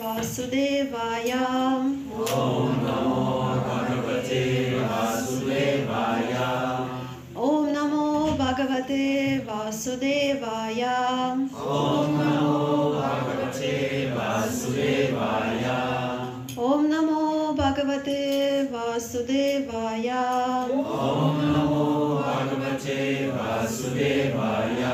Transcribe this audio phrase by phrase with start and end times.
[0.00, 1.30] वासुदेवाय
[2.38, 3.20] ॐ नमो
[3.74, 4.40] भगवते
[4.80, 6.32] वासुदेवाय
[7.46, 8.04] ॐ नमो
[8.40, 9.04] भगवते
[9.48, 10.82] वासुदेवाय
[11.78, 12.60] ॐ नमो
[13.00, 13.80] भगवते
[14.18, 15.64] वासुदेवाय
[16.68, 17.24] ॐ नमो
[17.62, 18.20] भगवते
[18.74, 20.08] वासुदेवाय
[20.76, 21.84] ॐ नमो
[22.28, 23.00] भगवते
[23.36, 24.84] वासुदेवाय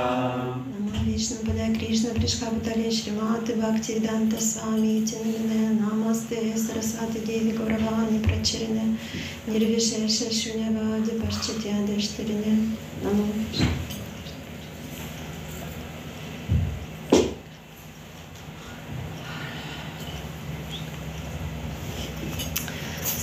[1.25, 8.97] Шампада Кришна Пришхабутали Шримати Бхактиданта Свами Тинадане Намасте Сарасвати Деви Гуравани Прачарине
[9.47, 12.59] Нирвишеша Шунявади Пашчатя Дештарине
[13.03, 13.25] Намо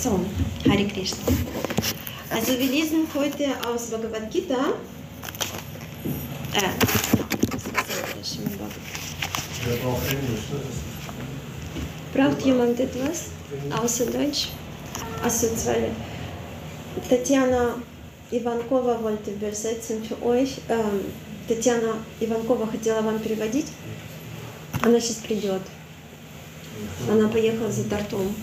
[0.02, 0.20] So,
[0.68, 1.24] Hare Krishna.
[2.32, 4.74] Also wir lesen heute aus Bhagavad Gita.
[6.56, 7.11] Äh,
[8.22, 8.72] war sehr schön, Bhagavad
[9.66, 10.46] Wer braucht Englisch?
[12.14, 13.26] Braucht jemand etwas
[13.72, 14.50] außer Deutsch?
[15.24, 15.92] Also zwei.
[17.10, 17.76] Tatjana
[18.32, 20.58] Ivankova wollte übersetzen für euch.
[20.70, 21.02] Ähm,
[21.48, 23.68] Татьяна Иванкова хотела вам переводить.
[24.82, 25.62] Она сейчас придет.
[27.10, 28.34] Она поехала за тортом.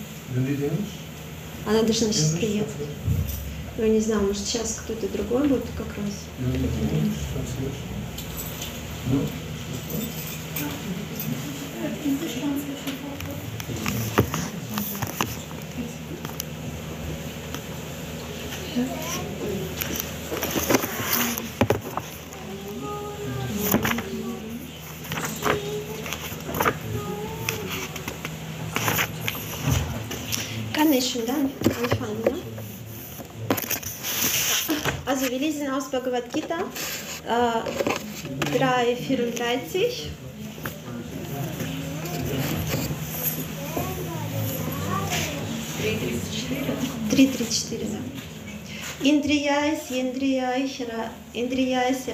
[1.65, 2.87] Она должна сейчас приехать.
[3.77, 6.25] Ну, я не знаю, может сейчас кто-то другой будет как раз.
[9.11, 9.19] Ja,
[30.73, 31.51] Kann ich schon dann
[31.83, 32.35] anfangen, ne?
[35.05, 36.59] Also wir lesen aus Bhagavad Gita
[37.27, 40.09] äh, 3,34.
[47.09, 47.97] Три, три, четыре, да.
[49.01, 50.71] Индрияйс, Индрияйс,
[51.33, 52.07] Индрияйс,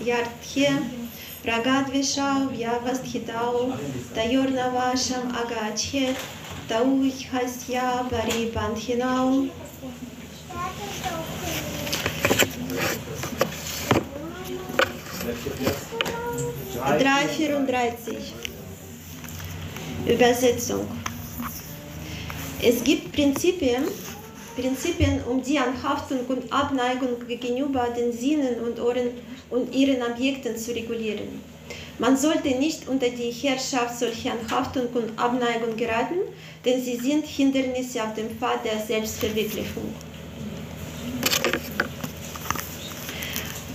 [0.00, 0.72] Ядхе,
[1.44, 3.74] Прагадвишау, Явастхитау,
[4.14, 6.16] Тайор Навашам, Агачхе,
[6.68, 9.48] Тауихасья, Барибандхинау,
[16.76, 18.16] 334
[20.06, 20.86] Übersetzung.
[22.60, 23.82] Es gibt Prinzipien,
[24.56, 29.10] Prinzipien, um die Anhaftung und Abneigung gegenüber den Sinnen und Ohren
[29.50, 31.40] und ihren Objekten zu regulieren.
[31.98, 36.18] Man sollte nicht unter die Herrschaft solcher Anhaftung und Abneigung geraten,
[36.64, 39.92] denn sie sind Hindernisse auf dem Pfad der Selbstverwirklichung.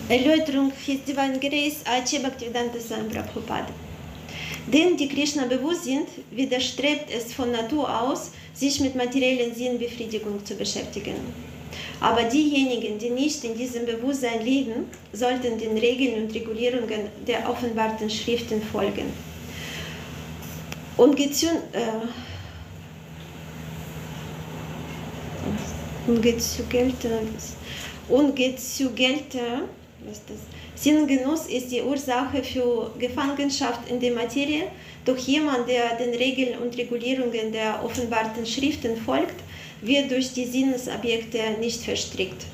[0.10, 2.20] Erläuterung hieß Divine Grace A.C.
[2.20, 3.68] Bhaktivedanta Swami Prabhupada.
[4.66, 10.56] Denen, die Krishna bewusst sind, widerstrebt es von Natur aus, sich mit materiellen Sinnbefriedigung zu
[10.56, 11.16] beschäftigen.
[12.00, 18.10] Aber diejenigen, die nicht in diesem Bewusstsein leben, sollten den Regeln und Regulierungen der offenbarten
[18.10, 19.12] Schriften folgen.
[20.96, 22.08] Und gezün, äh,
[26.08, 27.20] ungezügelte,
[28.08, 29.64] ungezügelte
[30.08, 30.38] was das?
[30.82, 34.64] Sinngenuss ist die Ursache für Gefangenschaft in der Materie,
[35.06, 39.40] doch jemand, der den Regeln und Regulierungen der offenbarten Schriften folgt,
[39.82, 42.46] wird durch die Sinnesobjekte nicht verstrickt.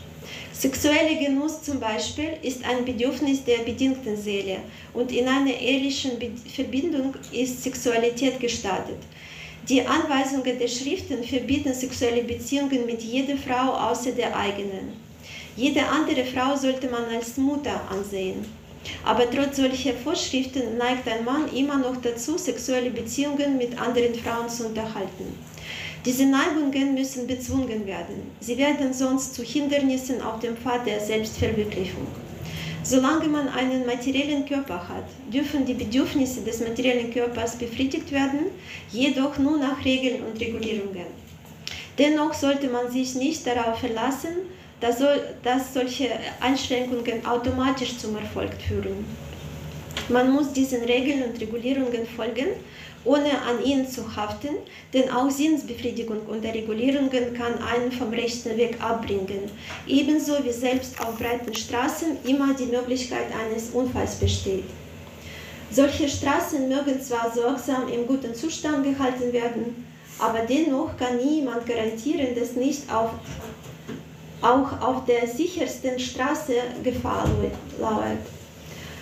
[0.53, 4.57] Sexueller Genuss zum Beispiel ist ein Bedürfnis der bedingten Seele
[4.93, 6.11] und in einer ehrlichen
[6.55, 8.99] Verbindung ist Sexualität gestattet.
[9.67, 15.02] Die Anweisungen der Schriften verbieten sexuelle Beziehungen mit jeder Frau außer der eigenen.
[15.55, 18.43] Jede andere Frau sollte man als Mutter ansehen.
[19.05, 24.49] Aber trotz solcher Vorschriften neigt ein Mann immer noch dazu, sexuelle Beziehungen mit anderen Frauen
[24.49, 25.37] zu unterhalten.
[26.05, 28.31] Diese Neigungen müssen bezwungen werden.
[28.41, 32.07] Sie werden sonst zu Hindernissen auf dem Pfad der Selbstverwirklichung.
[32.83, 38.47] Solange man einen materiellen Körper hat, dürfen die Bedürfnisse des materiellen Körpers befriedigt werden,
[38.91, 41.05] jedoch nur nach Regeln und Regulierungen.
[41.97, 44.35] Dennoch sollte man sich nicht darauf verlassen,
[44.83, 44.97] dass,
[45.41, 46.09] dass solche
[46.41, 49.05] Einschränkungen automatisch zum Erfolg führen.
[50.09, 52.47] Man muss diesen Regeln und Regulierungen folgen,
[53.05, 54.49] ohne an ihnen zu haften,
[54.93, 59.49] denn auch Sinnsbefriedigung unter Regulierungen kann einen vom rechten Weg abbringen.
[59.87, 64.65] Ebenso wie selbst auf breiten Straßen immer die Möglichkeit eines Unfalls besteht.
[65.71, 69.85] Solche Straßen mögen zwar sorgsam im guten Zustand gehalten werden,
[70.19, 73.11] aber dennoch kann niemand garantieren, dass nicht auf
[74.43, 77.27] auch auf der sichersten Straße Gefahr
[77.79, 78.19] lauert.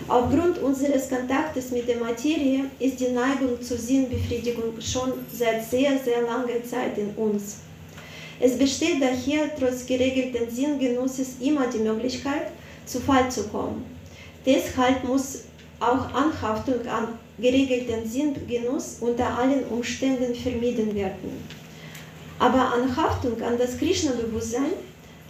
[0.07, 6.21] Aufgrund unseres Kontaktes mit der Materie ist die Neigung zur Sinnbefriedigung schon seit sehr, sehr
[6.23, 7.57] langer Zeit in uns.
[8.39, 12.47] Es besteht daher trotz geregelten Sinngenusses immer die Möglichkeit,
[12.85, 13.85] zu Fall zu kommen.
[14.45, 15.43] Deshalb muss
[15.79, 21.43] auch Anhaftung an geregelten Sinngenuss unter allen Umständen vermieden werden.
[22.39, 24.73] Aber Anhaftung an das Krishna-Bewusstsein,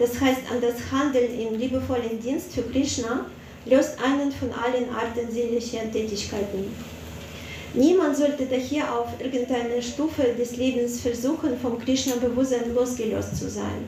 [0.01, 3.25] das heißt an das Handeln im liebevollen Dienst für Krishna,
[3.65, 6.73] löst einen von allen Arten sinnlicher Tätigkeiten.
[7.75, 13.85] Niemand sollte daher auf irgendeiner Stufe des Lebens versuchen, vom Krishna-Bewusstsein losgelöst zu sein.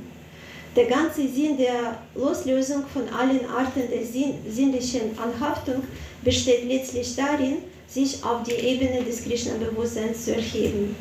[0.75, 5.83] Der ganze Sinn der Loslösung von allen Arten der sinnlichen Anhaftung
[6.23, 10.95] besteht letztlich darin, sich auf die Ebene des Krishna-Bewusstseins zu erheben.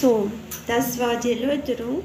[0.00, 0.30] So,
[0.66, 2.02] das war die Erläuterung.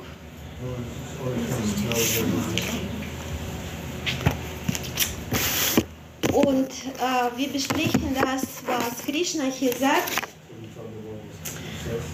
[6.34, 10.28] Und äh, wir besprechen das, was Krishna hier sagt,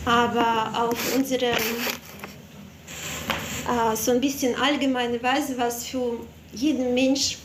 [0.05, 1.50] aber auf unserem
[3.67, 6.19] äh, so ein bisschen allgemeine Weise, was für
[6.53, 7.39] jeden Mensch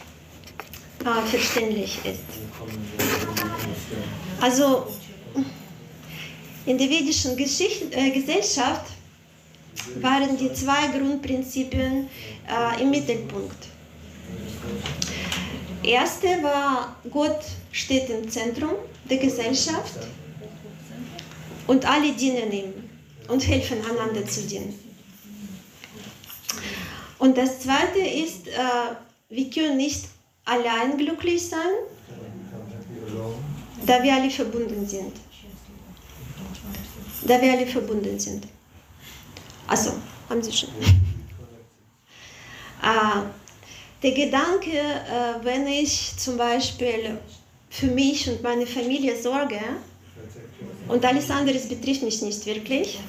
[1.00, 2.20] äh, verständlich ist.
[4.42, 4.88] Also
[6.66, 8.86] in der vedischen äh, Gesellschaft
[10.00, 12.08] waren die zwei Grundprinzipien
[12.48, 13.68] äh, im Mittelpunkt.
[15.82, 18.74] Erste war, Gott steht im Zentrum
[19.08, 19.98] der Gesellschaft
[21.68, 22.72] und alle dienen ihm
[23.28, 24.76] und helfen einander zu dienen.
[27.18, 28.52] Und das zweite ist, äh,
[29.28, 30.04] wir können nicht
[30.44, 31.60] allein glücklich sein,
[33.86, 35.12] da wir alle verbunden sind.
[37.26, 38.46] Da wir alle verbunden sind.
[39.66, 39.92] Also,
[40.28, 40.68] haben Sie schon.
[42.82, 43.22] Äh,
[44.02, 47.18] der Gedanke, äh, wenn ich zum Beispiel
[47.68, 49.58] für mich und meine Familie sorge
[50.86, 53.00] und alles andere betrifft mich nicht wirklich,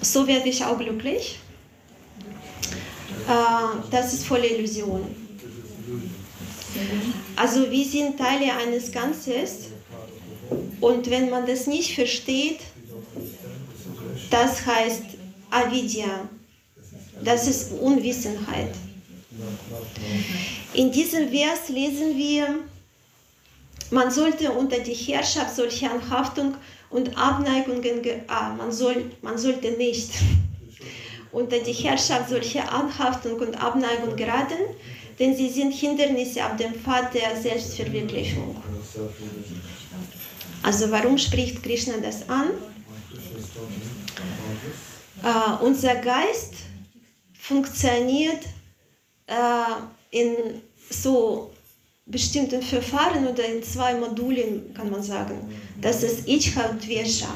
[0.00, 1.38] so werde ich auch glücklich.
[3.28, 5.14] Äh, das ist volle Illusion.
[7.36, 9.68] Also wir sind Teile eines Ganzes
[10.82, 12.58] und wenn man das nicht versteht,
[14.30, 15.04] das heißt
[15.48, 16.28] Avidya.
[17.24, 18.74] Das ist Unwissenheit.
[20.74, 22.48] In diesem Vers lesen wir,
[23.90, 26.56] man sollte unter die Herrschaft solcher Anhaftung
[26.90, 30.10] und Abneigungen, ah, man, soll, man sollte nicht
[31.32, 34.58] unter die Herrschaft solcher Anhaftung und Abneigung geraten,
[35.20, 38.56] denn sie sind Hindernisse auf dem Pfad der Selbstverwirklichung.
[40.62, 42.50] Also warum spricht Krishna das an?
[45.22, 46.54] Äh, unser Geist
[47.38, 48.44] funktioniert
[49.26, 49.36] äh,
[50.10, 51.52] in so
[52.06, 55.38] bestimmten Verfahren oder in zwei Modulen, kann man sagen.
[55.80, 57.34] Das ist Ichha und Vesha.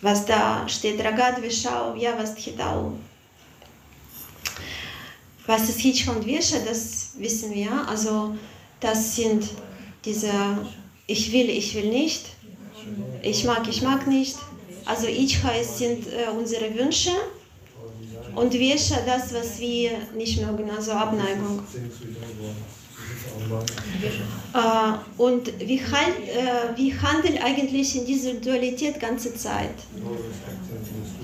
[0.00, 2.92] Was da steht, Ragat Veshau, Yavast Hitau.
[5.46, 7.72] Was ist Ichha und Vesha, das wissen wir.
[7.88, 8.34] Also
[8.80, 9.48] das sind
[10.04, 10.32] diese
[11.06, 12.24] Ich will, ich will nicht,
[13.22, 14.36] ich mag, ich mag nicht.
[14.84, 17.12] Also Ichha sind äh, unsere Wünsche
[18.34, 21.62] und Vesha das, was wir nicht mögen, also Abneigung.
[24.54, 29.74] Äh, und wir, halt, äh, wir handeln eigentlich in dieser Dualität ganze Zeit.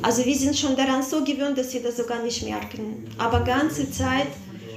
[0.02, 3.08] Also wir sind schon daran so gewöhnt, dass wir das sogar nicht merken.
[3.18, 4.28] Aber ganze Zeit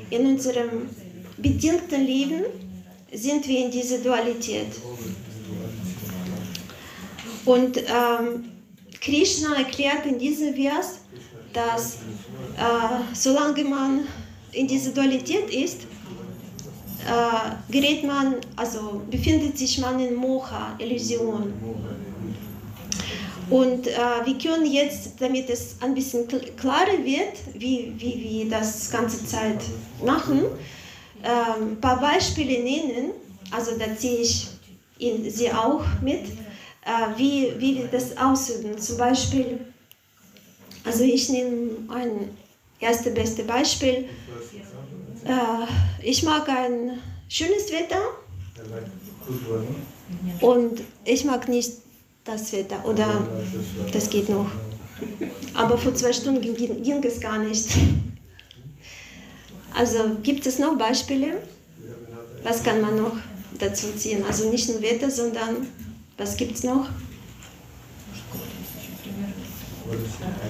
[0.09, 0.89] in unserem
[1.37, 2.43] bedingten Leben
[3.11, 4.67] sind wir in dieser Dualität.
[7.45, 8.51] Und ähm,
[8.99, 10.99] Krishna erklärt in diesem Vers,
[11.53, 14.07] dass äh, solange man
[14.51, 15.81] in dieser Dualität ist,
[17.07, 21.53] äh, gerät man, also befindet sich man in Mocha, Illusion.
[23.49, 23.91] Und äh,
[24.23, 26.25] wir können jetzt, damit es ein bisschen
[26.55, 29.61] klarer wird, wie, wie wir das ganze Zeit
[30.05, 30.43] machen,
[31.23, 33.11] ein ähm, paar Beispiele nennen.
[33.51, 34.47] Also da ziehe ich
[34.99, 36.25] sie auch mit,
[36.85, 38.77] äh, wie, wie wir das ausüben.
[38.79, 39.59] Zum Beispiel
[40.83, 42.29] also ich nehme ein
[42.79, 44.05] erste beste Beispiel.
[45.25, 46.99] Äh, ich mag ein
[47.29, 48.01] schönes Wetter
[50.41, 51.71] und ich mag nicht
[52.23, 53.27] das Wetter oder
[53.91, 54.49] das geht noch.
[55.53, 57.69] Aber vor zwei Stunden ging, ging es gar nicht.
[59.73, 61.41] Also gibt es noch Beispiele?
[62.43, 63.17] Was kann man noch
[63.59, 64.23] dazu ziehen?
[64.25, 65.67] Also nicht nur Wetter, sondern
[66.17, 66.89] was gibt es noch?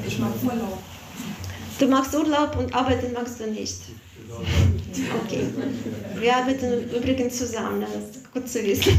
[0.07, 0.79] Ich mag Urlaub.
[1.79, 3.81] Du machst Urlaub und arbeiten magst du nicht.
[5.25, 5.47] Okay.
[6.15, 8.97] Wir arbeiten übrigens zusammen, das ist gut zu wissen.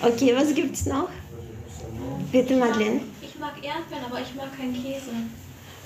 [0.00, 1.08] Okay, was gibt's noch?
[2.32, 3.00] Bitte, Madeleine.
[3.20, 5.10] Ich mag Erdbeeren, aber ich mag keinen Käse.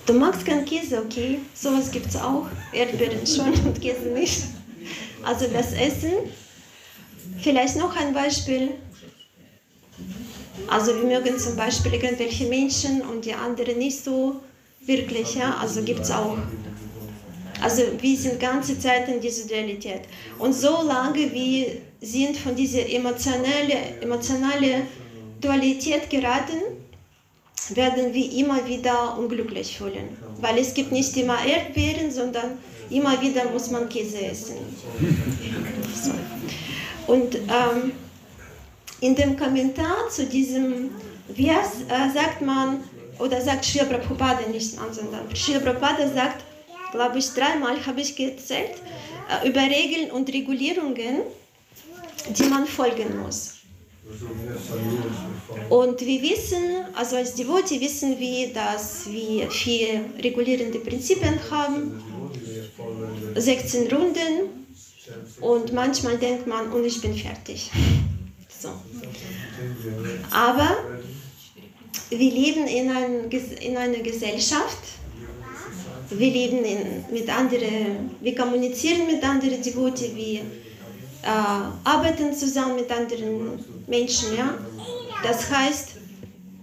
[0.06, 1.38] Du magst keinen Käse, okay?
[1.54, 2.46] Sowas gibt's auch.
[2.72, 4.42] Erdbeeren schon und Käse nicht.
[5.22, 6.12] Also das Essen.
[7.40, 8.70] Vielleicht noch ein Beispiel.
[10.66, 14.40] Also wir mögen zum Beispiel irgendwelche Menschen und die anderen nicht so
[14.80, 15.56] wirklich, ja.
[15.60, 16.36] Also gibt's auch.
[17.60, 20.02] Also wir sind ganze Zeit in dieser Dualität.
[20.38, 21.66] Und solange wir
[22.00, 24.82] sind von dieser emotionale, emotionale
[25.40, 26.58] Dualität geraten,
[27.70, 30.16] werden wir immer wieder unglücklich fühlen.
[30.40, 32.58] Weil es gibt nicht immer Erdbeeren, sondern
[32.90, 34.56] immer wieder muss man Käse essen.
[37.06, 37.92] Und ähm,
[39.00, 40.90] in dem Kommentar zu diesem
[41.34, 42.84] Vers äh, sagt man,
[43.18, 46.44] oder sagt Srila Prabhupada nicht sondern Srila Prabhupada sagt,
[46.92, 48.76] glaube ich, dreimal habe ich gezählt,
[49.28, 51.22] äh, über Regeln und Regulierungen,
[52.28, 53.54] die man folgen muss.
[55.68, 62.02] Und wir wissen, also als Devotee wissen wir, dass wir vier regulierende Prinzipien haben,
[63.36, 64.66] 16 Runden
[65.40, 67.70] und manchmal denkt man, und ich bin fertig.
[68.60, 68.70] So.
[70.30, 70.76] Aber
[72.10, 74.78] wir leben in, ein, in einer Gesellschaft,
[76.10, 80.40] wir leben in, mit anderen, wir kommunizieren mit anderen Devotee, wir
[81.22, 81.28] äh,
[81.84, 84.36] arbeiten zusammen mit anderen Menschen.
[84.36, 84.58] Ja?
[85.22, 85.88] Das heißt,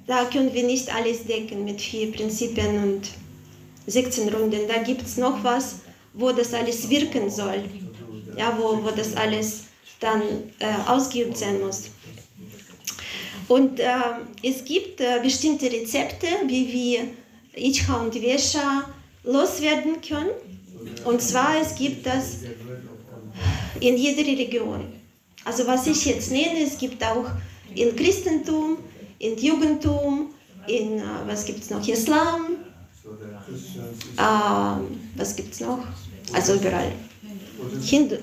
[0.08, 3.10] da können wir nicht alles decken mit vier Prinzipien und
[3.88, 4.68] 16 Runden.
[4.68, 5.82] Da gibt es noch was,
[6.14, 7.64] wo das alles wirken soll,
[8.38, 9.66] ja, wo, wo das alles
[10.00, 10.22] dann
[10.60, 11.92] äh, ausgeübt sein muss.
[13.48, 13.88] Und äh,
[14.44, 17.00] es gibt äh, bestimmte Rezepte, wie wir
[17.56, 18.90] Ichha und Vesha
[19.24, 20.30] loswerden können.
[21.06, 22.38] Und zwar, es gibt das
[23.80, 24.99] in jeder Religion.
[25.50, 27.26] Also was ich jetzt nenne, es gibt auch
[27.74, 28.78] in Christentum,
[29.18, 30.30] in Judentum,
[30.68, 32.58] in, was gibt es noch, Islam,
[34.16, 34.84] äh,
[35.16, 35.80] was gibt es noch,
[36.34, 36.92] also überall.
[37.82, 38.18] Hindu,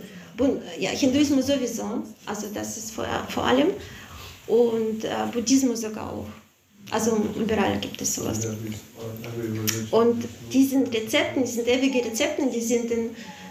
[0.78, 3.70] ja, Hinduismus sowieso, also das ist vor, vor allem,
[4.46, 6.28] und äh, Buddhismus sogar auch.
[6.92, 8.46] Also überall gibt es sowas.
[9.90, 13.10] Und diesen Rezepten, diesen ewigen Rezepten, die sind in,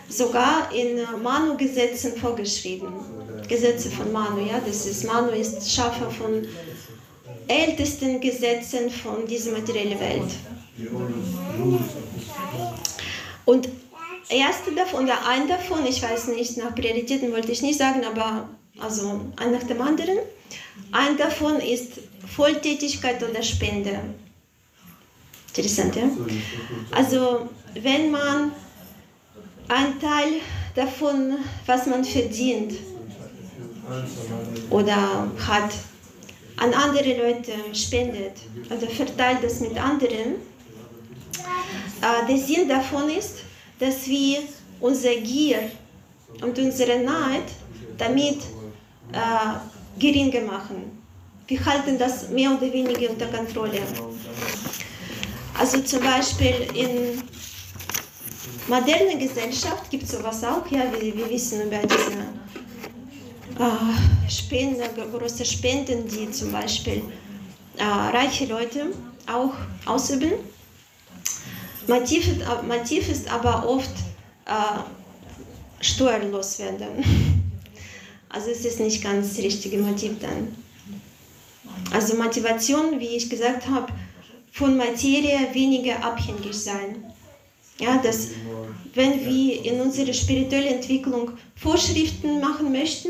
[0.09, 2.87] sogar in Manu-Gesetzen vorgeschrieben.
[3.47, 6.47] Gesetze von Manu, ja, das ist, Manu ist Schaffer von
[7.47, 10.31] ältesten Gesetzen von dieser materiellen Welt.
[13.45, 13.69] Und
[14.29, 18.49] erste davon, oder ein davon, ich weiß nicht, nach Prioritäten wollte ich nicht sagen, aber
[18.79, 20.17] also ein nach dem anderen.
[20.91, 21.93] Ein davon ist
[22.35, 23.99] Volltätigkeit oder Spende.
[25.49, 26.09] Interessant, ja?
[26.91, 28.51] Also, wenn man
[29.67, 30.41] einen Teil
[30.75, 32.73] davon, was man verdient
[34.69, 35.73] oder hat,
[36.57, 38.37] an andere Leute spendet
[38.69, 40.35] oder verteilt das mit anderen,
[42.01, 43.39] äh, der Sinn davon ist,
[43.79, 44.39] dass wir
[44.79, 45.69] unsere Gier
[46.41, 47.43] und unsere Neid
[47.97, 48.39] damit
[49.11, 51.03] äh, geringer machen.
[51.47, 53.81] Wir halten das mehr oder weniger unter Kontrolle.
[55.57, 57.21] Also zum Beispiel in
[58.67, 62.11] moderner Gesellschaft gibt sowas auch, ja, wir, wir wissen über diese
[63.59, 67.03] äh, Spenden, große Spenden, die zum Beispiel
[67.77, 68.87] äh, reiche Leute
[69.31, 69.53] auch
[69.85, 70.33] ausüben.
[71.87, 72.27] Motiv,
[72.67, 73.91] Motiv ist aber oft
[74.45, 77.03] äh, steuerlos werden.
[78.27, 80.53] Also es ist nicht ganz das richtige Motiv dann.
[81.93, 83.93] Also Motivation, wie ich gesagt habe,
[84.51, 87.14] von Materie weniger abhängig sein.
[87.79, 88.29] Ja, dass
[88.93, 93.09] wenn wir in unserer spirituellen Entwicklung Vorschriften machen möchten,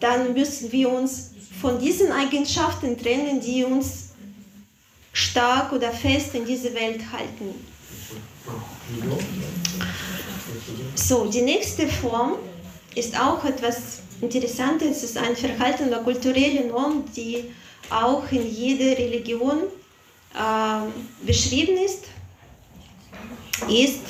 [0.00, 4.10] dann müssen wir uns von diesen Eigenschaften trennen, die uns
[5.12, 7.54] stark oder fest in diese Welt halten.
[10.94, 12.36] So, die nächste Form
[12.94, 14.98] ist auch etwas Interessantes.
[14.98, 17.44] Es ist ein Verhalten oder kulturelle Norm, die
[17.90, 19.64] auch in jeder Religion
[20.34, 22.04] äh, beschrieben ist.
[23.68, 24.00] Ist,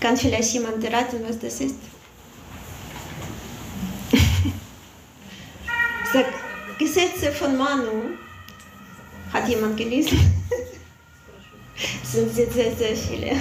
[0.00, 1.76] kann vielleicht jemand erraten, was das ist?
[6.12, 6.26] Sag,
[6.78, 8.16] Gesetze von Manu.
[9.32, 10.18] Hat jemand gelesen?
[12.02, 13.36] Es sind sehr, sehr, sehr viele.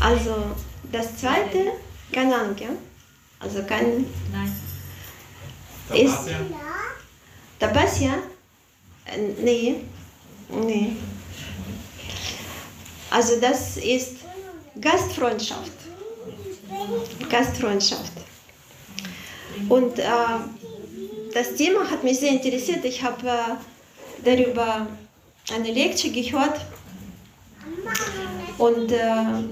[0.00, 0.56] Also,
[0.90, 1.72] das zweite,
[2.12, 2.70] keine Ahnung, ja?
[3.38, 4.06] Also kein.
[4.32, 4.52] Nein.
[5.92, 6.30] Ist.
[7.58, 8.14] Tapasya?
[9.04, 9.76] Äh, Nee.
[10.48, 10.96] Nee.
[13.16, 14.16] Also das ist
[14.78, 15.72] Gastfreundschaft.
[17.30, 18.12] Gastfreundschaft.
[19.70, 20.04] Und äh,
[21.32, 22.84] das Thema hat mich sehr interessiert.
[22.84, 24.86] Ich habe äh, darüber
[25.50, 26.60] eine Lektion gehört
[28.58, 28.98] und äh,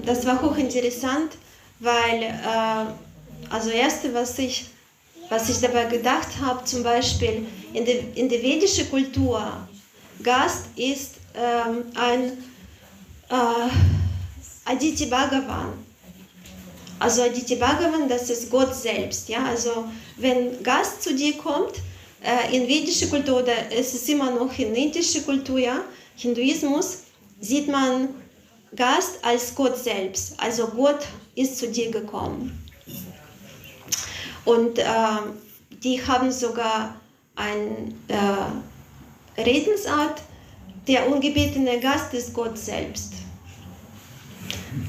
[0.05, 1.31] das war hochinteressant,
[1.79, 4.65] weil äh, also erste, was ich,
[5.29, 9.41] was ich dabei gedacht habe, zum Beispiel in der, in der vedischen Kultur,
[10.21, 12.37] Gast ist ähm, ein
[13.29, 13.69] äh,
[14.65, 15.73] Aditi Bhagavan.
[16.99, 19.29] Also Aditi Bhagavan, das ist Gott selbst.
[19.29, 19.45] Ja?
[19.45, 19.85] Also
[20.17, 21.75] wenn Gast zu dir kommt,
[22.23, 25.81] äh, in vedischer Kultur oder es ist immer noch in indischer Kultur, ja,
[26.15, 27.03] Hinduismus,
[27.39, 28.09] sieht man
[28.75, 30.39] Gast als Gott selbst.
[30.39, 32.63] Also Gott ist zu dir gekommen.
[34.45, 34.83] Und äh,
[35.83, 36.95] die haben sogar
[37.35, 40.21] eine äh, Redensart,
[40.87, 43.13] der ungebetene Gast ist Gott selbst.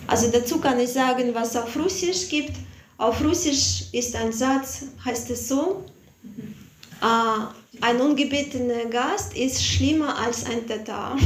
[0.06, 2.52] Also dazu kann ich sagen, was auf Russisch gibt.
[2.98, 5.85] Auf Russisch ist ein Satz, heißt es so,
[7.02, 11.16] äh, ein ungebetener Gast ist schlimmer als ein Tatar.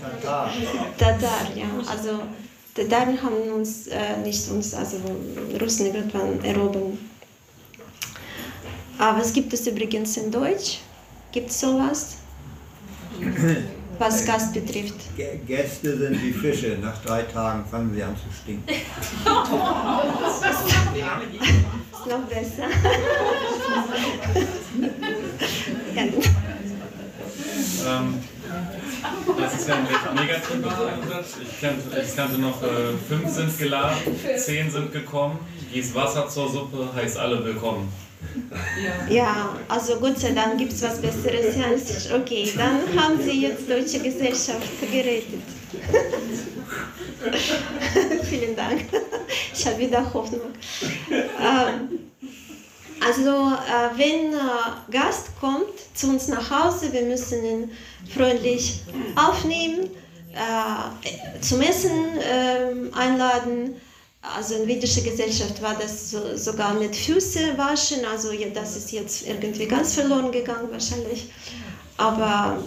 [0.00, 0.50] Tatar.
[0.98, 1.66] Tatar, ja.
[1.88, 2.20] Also
[2.74, 4.98] Tataren haben uns äh, nicht uns, also
[5.58, 6.98] Russen irgendwann erobern.
[8.98, 10.78] Aber was gibt es übrigens in Deutsch?
[11.32, 12.18] Gibt es sowas?
[13.98, 14.94] Was Gast betrifft.
[15.16, 16.76] Gä- Gäste sind wie Fische.
[16.82, 18.68] Nach drei Tagen fangen sie an zu stinken.
[18.68, 18.84] Ist
[22.06, 22.64] noch besser.
[27.88, 28.14] Ähm,
[29.38, 31.36] das ist ja ein recht negativer Ansatz.
[31.42, 32.66] Ich kannte, ich kannte noch, äh,
[33.08, 33.96] fünf sind geladen,
[34.36, 35.38] zehn sind gekommen.
[35.72, 37.92] Gieß Wasser zur Suppe, heißt alle willkommen.
[39.08, 41.56] Ja, also Gott sei Dank gibt es was Besseres.
[41.56, 45.42] Ja, okay, dann haben Sie jetzt deutsche Gesellschaft gerettet.
[48.24, 48.84] Vielen Dank.
[49.54, 50.52] Ich habe wieder Hoffnung.
[51.10, 51.98] Ähm,
[53.04, 57.70] also, äh, wenn äh, Gast kommt zu uns nach Hause, wir müssen ihn
[58.14, 58.80] freundlich
[59.14, 59.90] aufnehmen,
[60.32, 63.76] äh, zum Essen ähm, einladen.
[64.34, 69.26] Also in vedischer Gesellschaft war das so, sogar mit Füße waschen, also das ist jetzt
[69.26, 71.30] irgendwie ganz verloren gegangen wahrscheinlich.
[71.96, 72.62] Aber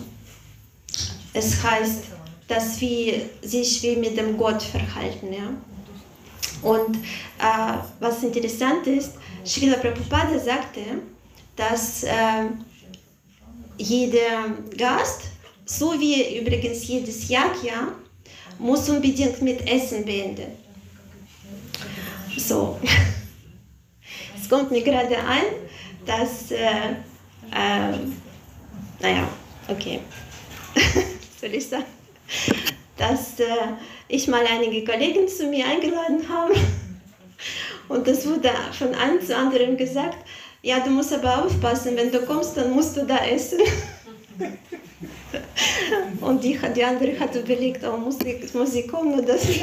[1.34, 2.04] es heißt,
[2.48, 5.34] dass wir sich wie mit dem Gott verhalten.
[5.34, 5.50] Ja?
[6.62, 9.14] Und äh, was interessant ist,
[9.46, 10.82] Srila Prabhupada sagte,
[11.56, 12.46] dass äh,
[13.78, 15.22] jeder Gast,
[15.66, 17.90] so wie übrigens jedes Yagya,
[18.58, 20.59] muss unbedingt mit Essen beenden.
[22.38, 22.80] So.
[24.42, 25.44] Es kommt mir gerade ein,
[26.06, 26.58] dass, äh,
[27.52, 27.98] äh,
[29.00, 29.28] naja,
[29.68, 30.00] okay,
[31.40, 31.84] soll ich sagen,
[32.98, 33.46] dass äh,
[34.08, 36.56] ich mal einige Kollegen zu mir eingeladen habe
[37.90, 40.18] und es wurde von einem zu anderen gesagt,
[40.64, 43.60] ja, du musst aber aufpassen, wenn du kommst, dann musst du da essen.
[46.22, 49.54] Und die, die andere hat überlegt, oh, muss ich, muss ich kommen oder so.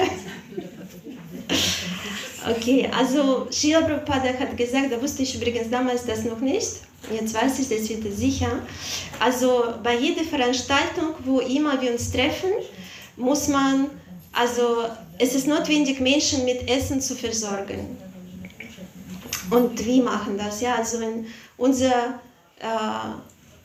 [2.48, 6.76] Okay, also Srila Prabhupada hat gesagt, da wusste ich übrigens damals das noch nicht,
[7.12, 8.60] jetzt weiß ich das wieder sicher.
[9.18, 12.50] Also bei jeder Veranstaltung, wo immer wir uns treffen,
[13.16, 13.90] muss man,
[14.32, 14.84] also
[15.18, 17.96] es ist notwendig, Menschen mit Essen zu versorgen.
[19.50, 22.20] Und wir machen das, ja, also in unser,
[22.60, 23.08] äh,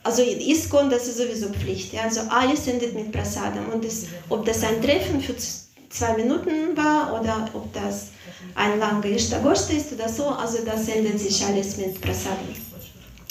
[0.04, 3.70] also in ISKCON, das ist sowieso Pflicht, ja, also alles endet mit Prasadam.
[3.74, 5.36] Und das, ob das ein Treffen für
[5.90, 8.08] zwei Minuten war oder ob das
[8.56, 12.56] ein langer Ishtagoshta ist oder so, also das endet sich alles mit Prasadam.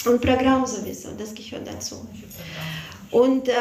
[0.06, 2.06] Und Programm sowieso, das gehört dazu.
[3.10, 3.52] Und äh,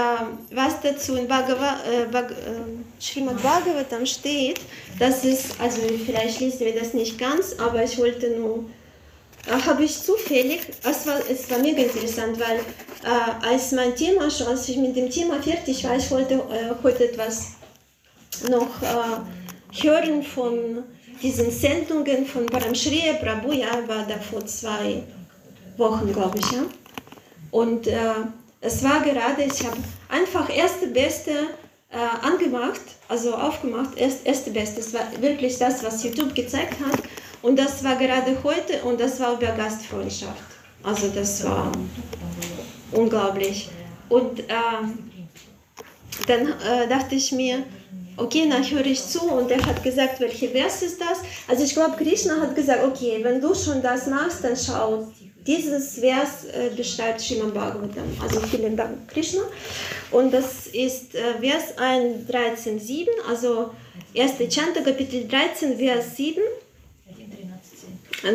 [0.51, 4.59] was dazu in Bhagava, äh, Bhag, äh, Srimad Bhagavatam steht,
[4.99, 8.65] das ist, also vielleicht lesen wir das nicht ganz, aber ich wollte nur,
[9.47, 14.29] äh, habe ich zufällig, es war, es war mega interessant, weil äh, als mein Thema,
[14.29, 17.53] schon als ich mit dem Thema fertig war, ich wollte äh, heute etwas
[18.49, 20.83] noch äh, hören von
[21.21, 25.03] diesen Sendungen von Paramshriya Prabhu, ja, war da vor zwei
[25.77, 26.63] Wochen, glaube ich, ja.
[27.51, 27.95] Und äh,
[28.61, 29.77] es war gerade, ich habe
[30.09, 31.31] einfach erste Beste
[31.91, 34.81] äh, angemacht, also aufgemacht, erst, erste Beste.
[34.81, 36.99] Es war wirklich das, was YouTube gezeigt hat.
[37.41, 40.43] Und das war gerade heute und das war über Gastfreundschaft.
[40.83, 41.71] Also das war
[42.91, 43.69] unglaublich.
[44.09, 44.43] Und äh,
[46.27, 47.63] dann äh, dachte ich mir,
[48.19, 51.19] okay, dann höre ich zu und er hat gesagt, welche Vers ist das?
[51.47, 55.07] Also ich glaube, Krishna hat gesagt, okay, wenn du schon das machst, dann schau,
[55.45, 58.03] dieses Vers äh, beschreibt Srimad Bhagavatam.
[58.21, 59.41] Also vielen Dank, Krishna.
[60.11, 63.71] Und das ist äh, Vers 1, 13, 7, also
[64.17, 64.33] 1.
[64.53, 66.41] Chanta, Kapitel 13, Vers 7.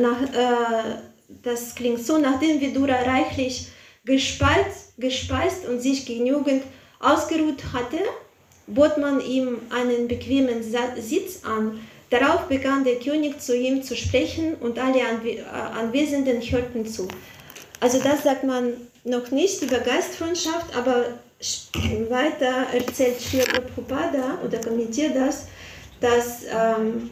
[0.00, 0.96] Nach, äh,
[1.42, 3.68] das klingt so, nachdem Vidura reichlich
[4.04, 6.62] gespeist, gespeist und sich genügend
[7.00, 7.98] ausgeruht hatte,
[8.66, 11.80] bot man ihm einen bequemen Sitz an.
[12.10, 15.42] Darauf begann der König zu ihm zu sprechen und alle äh,
[15.78, 17.08] Anwesenden hörten zu.
[17.80, 18.74] Also das sagt man
[19.04, 21.06] noch nicht über Geistfreundschaft, aber
[22.08, 25.46] weiter erzählt Sri Prabhupada oder kommentiert das,
[26.00, 27.10] dass ähm,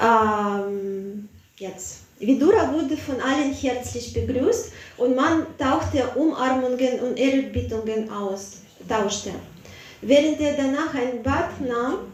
[0.00, 8.58] ähm, jetzt Vidura wurde von allen herzlich begrüßt und man tauchte Umarmungen und Ehrerbietungen aus,
[8.88, 9.30] tauschte.
[10.02, 12.12] Während er danach ein Bad nahm,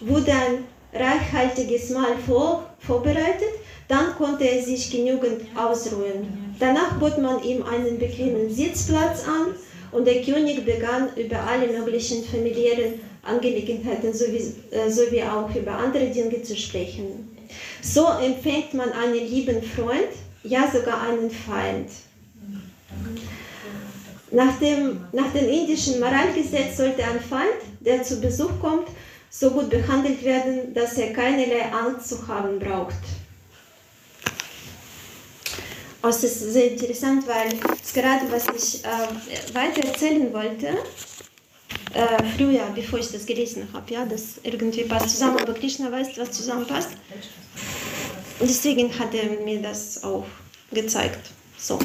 [0.00, 3.54] wurde ein reichhaltiges Mahl vor, vorbereitet,
[3.88, 6.54] dann konnte er sich genügend ausruhen.
[6.60, 9.54] Danach bot man ihm einen bequemen Sitzplatz an
[9.90, 16.06] und der König begann über alle möglichen familiären Angelegenheiten sowie, äh, sowie auch über andere
[16.06, 17.33] Dinge zu sprechen.
[17.82, 20.08] So empfängt man einen lieben Freund,
[20.42, 21.90] ja sogar einen Feind.
[24.30, 28.88] Nach dem, nach dem indischen Moralgesetz sollte ein Feind, der zu Besuch kommt,
[29.30, 32.94] so gut behandelt werden, dass er keinerlei Angst zu haben braucht.
[36.02, 37.48] Es ist sehr interessant, weil
[37.94, 40.68] gerade, was ich äh, weiter erzählen wollte,
[41.94, 46.18] äh, früher, bevor ich das gelesen habe, ja, das irgendwie passt zusammen, aber Krishna weiß,
[46.18, 46.90] was zusammenpasst.
[48.40, 50.26] Und deswegen hat er mir das auch
[50.72, 51.30] gezeigt.
[51.56, 51.78] So.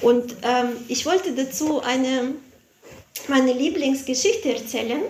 [0.00, 2.34] Und ähm, ich wollte dazu eine,
[3.28, 5.02] meine Lieblingsgeschichte erzählen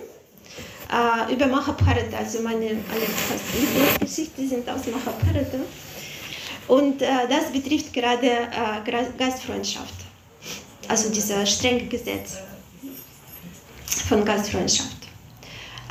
[0.90, 2.16] äh, über Mahabharata.
[2.18, 3.06] Also meine alle
[3.60, 5.58] Lieblingsgeschichten sind aus Mahabharata.
[6.66, 9.94] Und äh, das betrifft gerade äh, Gastfreundschaft.
[10.88, 12.38] Also dieser strenge Gesetz
[14.02, 14.96] von Gastfreundschaft.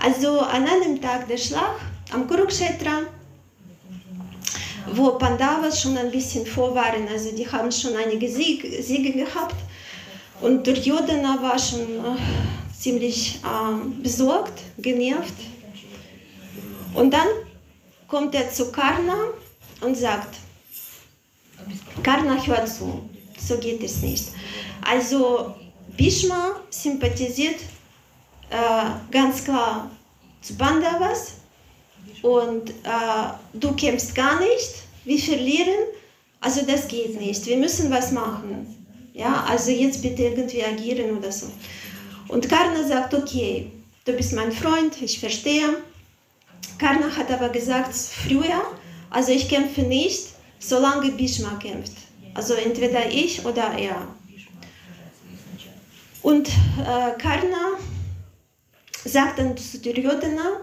[0.01, 3.03] Also an einem Tag der Schlacht am Kurukshetra
[4.91, 7.07] wo Pandavas schon ein bisschen vor waren.
[7.07, 9.55] Also die haben schon einige Sieg, Siege gehabt.
[10.41, 12.17] Und Duryodhana war schon äh,
[12.77, 15.33] ziemlich äh, besorgt, genervt.
[16.93, 17.27] Und dann
[18.07, 19.15] kommt er zu Karna
[19.81, 20.35] und sagt,
[22.03, 24.25] Karna hört zu, so geht es nicht.
[24.81, 25.55] Also
[25.95, 27.55] Bhishma sympathisiert
[28.49, 29.89] äh, ganz klar
[30.41, 31.35] zu Pandavas
[32.21, 32.73] und äh,
[33.53, 34.73] du kämpfst gar nicht,
[35.05, 35.87] wir verlieren,
[36.41, 38.67] also das geht nicht, wir müssen was machen.
[39.13, 41.47] Ja, also jetzt bitte irgendwie agieren oder so.
[42.27, 43.71] Und Karna sagt, okay,
[44.05, 45.77] du bist mein Freund, ich verstehe.
[46.79, 48.63] Karna hat aber gesagt, früher,
[49.09, 50.29] also ich kämpfe nicht,
[50.59, 51.93] solange Bhishma kämpft.
[52.33, 54.07] Also entweder ich oder er.
[56.23, 57.77] Und äh, Karna
[59.05, 60.61] sagt dann zu Duryodhana,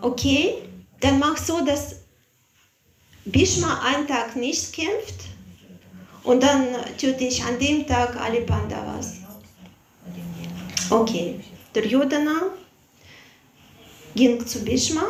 [0.00, 0.54] okay,
[1.00, 1.96] dann mach so, dass
[3.24, 5.28] Bhishma einen Tag nicht kämpft
[6.24, 6.66] und dann
[6.98, 9.18] töte ich an dem Tag alle Pandavas.
[10.90, 11.40] Okay,
[11.74, 12.50] der Jodana
[14.14, 15.04] ging zu Bhishma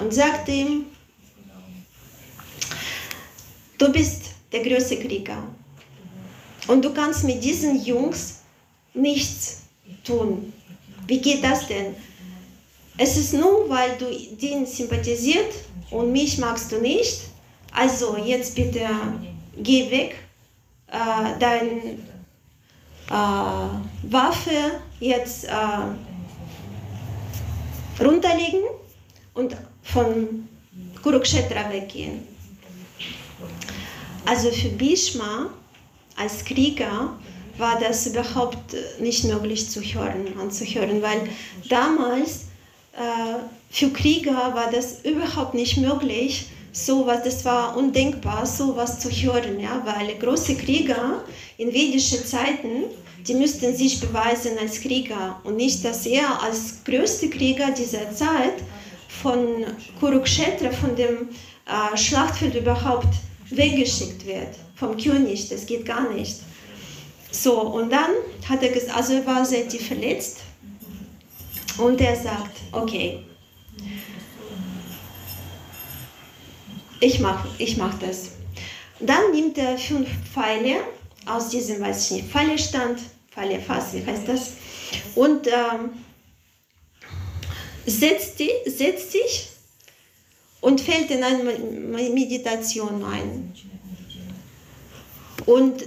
[0.00, 0.86] und sagte ihm,
[3.78, 5.42] du bist der größte Krieger
[6.68, 8.40] und du kannst mit diesen Jungs
[8.94, 9.64] nichts
[10.02, 10.53] tun.
[11.06, 11.94] Wie geht das denn?
[12.96, 15.52] Es ist nur, weil du den sympathisiert
[15.90, 17.22] und mich magst du nicht.
[17.72, 18.86] Also jetzt bitte
[19.56, 20.14] geh weg,
[20.88, 21.98] äh, deine
[23.10, 25.50] äh, Waffe jetzt äh,
[28.00, 28.60] runterlegen
[29.34, 30.48] und von
[31.02, 32.26] Kurukshetra weggehen.
[34.24, 35.50] Also für Bhishma
[36.16, 37.18] als Krieger
[37.58, 41.28] war das überhaupt nicht möglich zu hören, anzuhören, weil
[41.68, 42.46] damals
[42.92, 43.38] äh,
[43.70, 49.82] für Krieger war das überhaupt nicht möglich, sowas, das war undenkbar, sowas zu hören, ja,
[49.84, 51.22] weil große Krieger
[51.56, 52.84] in vedischen Zeiten,
[53.26, 58.54] die müssten sich beweisen als Krieger und nicht, dass er als größter Krieger dieser Zeit
[59.22, 59.64] von
[60.00, 61.28] Kurukshetra, von dem
[61.66, 63.14] äh, Schlachtfeld überhaupt
[63.50, 66.36] weggeschickt wird, vom König, das geht gar nicht.
[67.34, 68.10] So, und dann
[68.48, 70.38] hat er gesagt, also er war sehr tief verletzt
[71.78, 73.24] und er sagt, okay,
[77.00, 78.30] ich mache ich mach das.
[79.00, 80.76] Dann nimmt er fünf Pfeile
[81.26, 83.00] aus diesem, weiß ich nicht, Pfeilestand,
[83.32, 84.52] Pfeilefass, wie heißt das?
[85.16, 85.90] und ähm,
[87.84, 89.48] setzt, die, setzt sich
[90.60, 93.52] und fällt in eine Meditation ein.
[95.46, 95.84] Und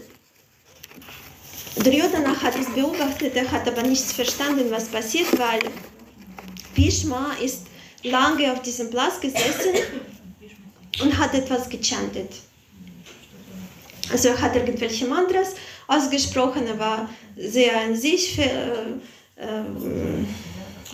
[1.84, 5.60] Duryodhana hat es beobachtet, er hat aber nichts verstanden, was passiert, weil
[6.76, 7.68] Bhishma ist
[8.04, 9.74] lange auf diesem Platz gesessen
[11.02, 12.32] und hat etwas gechantet.
[14.12, 15.56] Also er hat irgendwelche Mantras
[15.88, 18.46] ausgesprochen, er war sehr in sich, äh,
[19.36, 19.64] äh,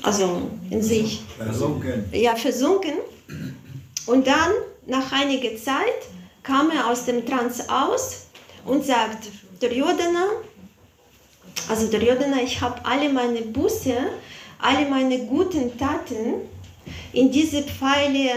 [0.01, 2.05] also in sich Versunken.
[2.11, 2.93] ja, versunken.
[4.05, 4.51] Und dann,
[4.85, 6.01] nach einiger Zeit,
[6.41, 8.25] kam er aus dem Trance aus
[8.65, 9.29] und sagt,
[9.61, 10.27] Duryodhana,
[11.69, 13.95] also Duryodhana, ich habe alle meine Buße,
[14.59, 16.41] alle meine guten Taten
[17.13, 18.31] in diese Pfeile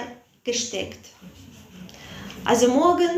[0.45, 1.07] gesteckt.
[2.45, 3.11] Also morgen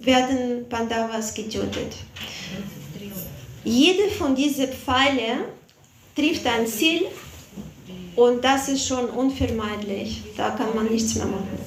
[0.00, 1.94] werden Pandavas getötet.
[3.64, 5.40] Jede von diesen Pfeilen
[6.14, 7.06] trifft ein Ziel
[8.14, 10.22] und das ist schon unvermeidlich.
[10.36, 11.58] Da kann man nichts mehr machen.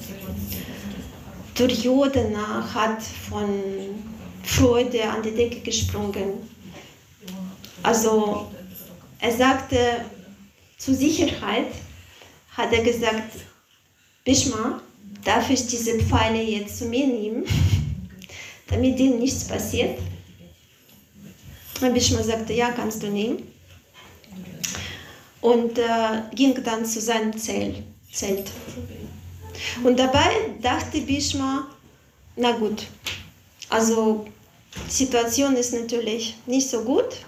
[1.54, 3.60] Duryodhana hat von
[4.42, 6.49] Freude an die Decke gesprungen.
[7.82, 8.50] Also
[9.20, 10.04] er sagte,
[10.78, 11.66] zur Sicherheit
[12.56, 13.32] hat er gesagt,
[14.24, 14.80] Bhishma,
[15.24, 17.44] darf ich diese Pfeile jetzt zu mir nehmen,
[18.68, 19.98] damit ihnen nichts passiert?
[21.80, 23.42] Und Bhishma sagte, ja, kannst du nehmen.
[25.40, 28.50] Und äh, ging dann zu seinem Zelt.
[29.82, 31.66] Und dabei dachte Bhishma,
[32.36, 32.86] na gut,
[33.70, 34.26] also
[34.86, 37.24] die Situation ist natürlich nicht so gut,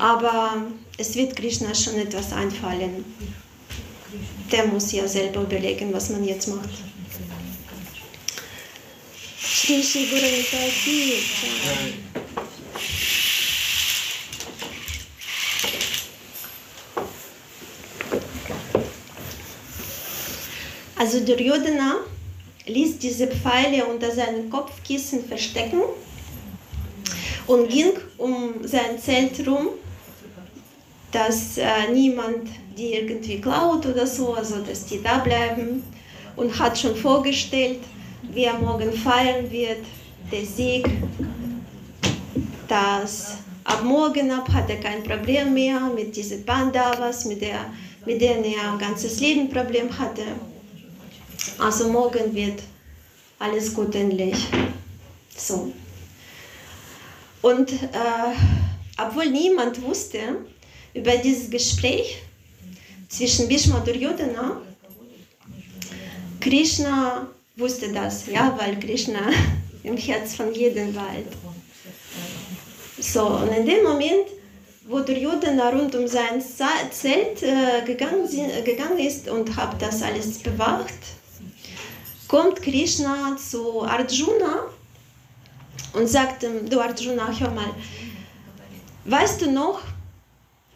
[0.00, 0.62] aber
[0.96, 3.04] es wird Krishna schon etwas einfallen.
[4.50, 6.70] Der muss ja selber überlegen, was man jetzt macht.
[9.38, 10.72] Shri Shri Guru Nitai.
[20.96, 21.96] Also Duryodhana
[22.66, 25.80] ließ diese Pfeile unter seinem Kopfkissen verstecken
[27.46, 29.70] und ging um sein Zelt rum,
[31.12, 35.82] dass äh, niemand die irgendwie klaut oder so, also dass die da bleiben
[36.36, 37.80] und hat schon vorgestellt,
[38.32, 39.84] wie er morgen feiern wird,
[40.30, 40.88] der Sieg,
[42.68, 47.66] dass ab morgen ab hat er kein Problem mehr mit diesen Pandavas, mit, der,
[48.06, 50.22] mit denen er ein ganzes Leben Problem hatte.
[51.58, 52.62] Also morgen wird
[53.38, 54.46] alles gut endlich.
[55.36, 55.72] So.
[57.42, 58.34] Und äh,
[58.98, 60.18] obwohl niemand wusste
[60.94, 62.18] über dieses Gespräch
[63.08, 64.60] zwischen Bhishma und Duryodhana,
[66.40, 69.20] Krishna wusste das, ja, weil Krishna
[69.82, 71.28] im Herz von jedem weilt.
[72.98, 74.26] So, und in dem Moment,
[74.86, 78.28] wo Duryodhana rund um sein Zelt äh, gegangen,
[78.64, 80.94] gegangen ist und hat das alles bewacht,
[82.26, 84.66] kommt Krishna zu Arjuna
[85.92, 87.74] und sagt ihm, du Arjuna, hör mal,
[89.04, 89.80] weißt du noch,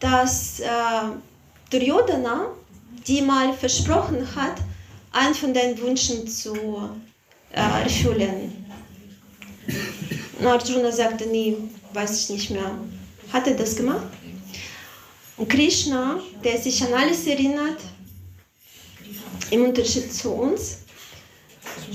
[0.00, 0.66] dass äh,
[1.70, 2.48] Duryodhana
[3.06, 4.56] die mal versprochen hat,
[5.12, 6.54] einen von deinen Wünschen zu
[7.52, 8.64] äh, erfüllen?
[10.38, 11.56] Und Arjuna sagte, nee,
[11.92, 12.78] weiß ich nicht mehr.
[13.32, 14.06] Hat er das gemacht?
[15.36, 17.80] Und Krishna, der sich an alles erinnert,
[19.50, 20.78] im Unterschied zu uns,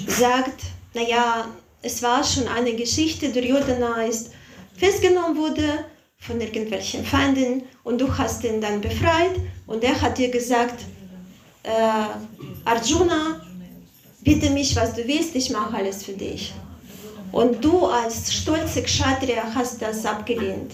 [0.07, 0.61] sagt,
[0.93, 1.47] naja,
[1.81, 4.31] es war schon eine Geschichte, Duryodhana ist
[4.77, 5.85] festgenommen wurde
[6.19, 10.83] von irgendwelchen Feinden und du hast ihn dann befreit und er hat dir gesagt,
[11.63, 11.69] äh,
[12.65, 13.41] Arjuna,
[14.21, 16.53] bitte mich, was du willst, ich mache alles für dich.
[17.31, 20.71] Und du als stolze Kshatriya hast das abgelehnt.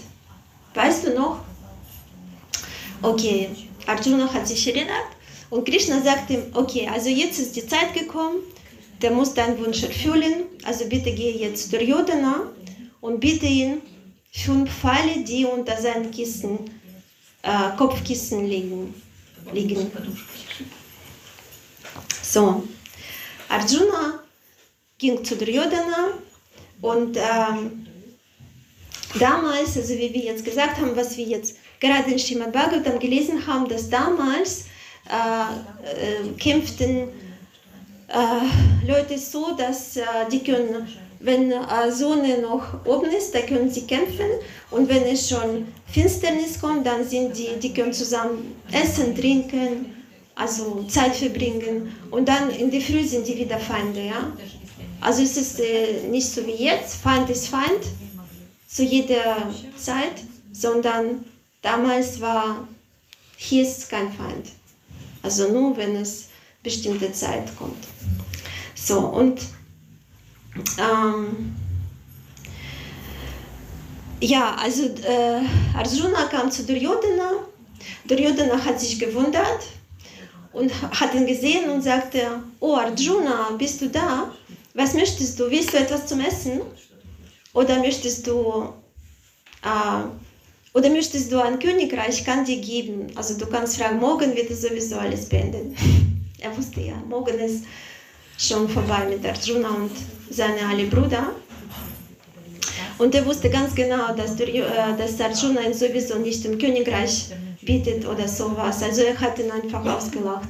[0.74, 1.40] Weißt du noch?
[3.02, 3.50] Okay,
[3.86, 5.10] Arjuna hat sich erinnert
[5.50, 8.38] und Krishna sagt ihm, okay, also jetzt ist die Zeit gekommen,
[9.00, 12.50] der muss deinen Wunsch erfüllen, also bitte geh jetzt zu Duryodhana
[13.00, 13.82] und bitte ihn
[14.44, 16.70] fünf Pfeile, die unter seinem Kissen,
[17.42, 18.94] äh, Kopfkissen liegen.
[19.52, 19.90] liegen.
[22.22, 22.64] So,
[23.48, 24.20] Arjuna
[24.98, 26.18] ging zu Duryodhana
[26.80, 27.86] und ähm,
[29.18, 33.46] damals, also wie wir jetzt gesagt haben, was wir jetzt gerade in Srimad Bhagavatam gelesen
[33.46, 34.66] haben, dass damals
[35.08, 37.08] äh, äh, kämpften
[38.08, 40.88] äh, Leute so, dass äh, die können,
[41.26, 44.30] wenn äh, Sonne noch oben ist, da können sie kämpfen
[44.70, 49.92] und wenn es schon Finsternis kommt, dann sind die, die können zusammen essen, trinken,
[50.36, 54.32] also Zeit verbringen und dann in der Früh sind die wieder Feinde, ja.
[55.00, 57.82] Also es ist äh, nicht so wie jetzt, Feind ist Feind
[58.68, 60.22] zu jeder Zeit,
[60.52, 61.24] sondern
[61.60, 62.68] damals war,
[63.36, 64.46] hieß kein Feind.
[65.22, 66.28] Also nur, wenn es
[66.62, 67.84] bestimmte Zeit kommt.
[68.74, 69.40] So, und
[70.78, 71.54] ähm,
[74.20, 75.40] ja, also äh,
[75.76, 77.32] Arjuna kam zu Duryodhana.
[78.08, 79.60] Duryodhana hat sich gewundert
[80.52, 82.20] und hat ihn gesehen und sagte,
[82.60, 84.32] oh Arjuna, bist du da?
[84.74, 85.50] Was möchtest du?
[85.50, 86.60] Willst du etwas zum Essen?
[87.52, 88.72] Oder möchtest du,
[89.62, 93.06] äh, oder möchtest du ein Königreich, kann dir geben.
[93.14, 95.74] Also du kannst fragen, morgen wird es sowieso alles beenden.
[96.38, 97.64] er wusste ja, morgen ist
[98.38, 99.90] schon vorbei mit Arjuna und
[100.30, 101.32] seine alle Brüder.
[102.98, 104.62] Und er wusste ganz genau, dass, der, äh,
[104.96, 107.26] dass Arjuna ihn sowieso nicht im Königreich
[107.62, 108.82] bietet oder sowas.
[108.82, 110.48] Also er hat ihn einfach ausgelacht.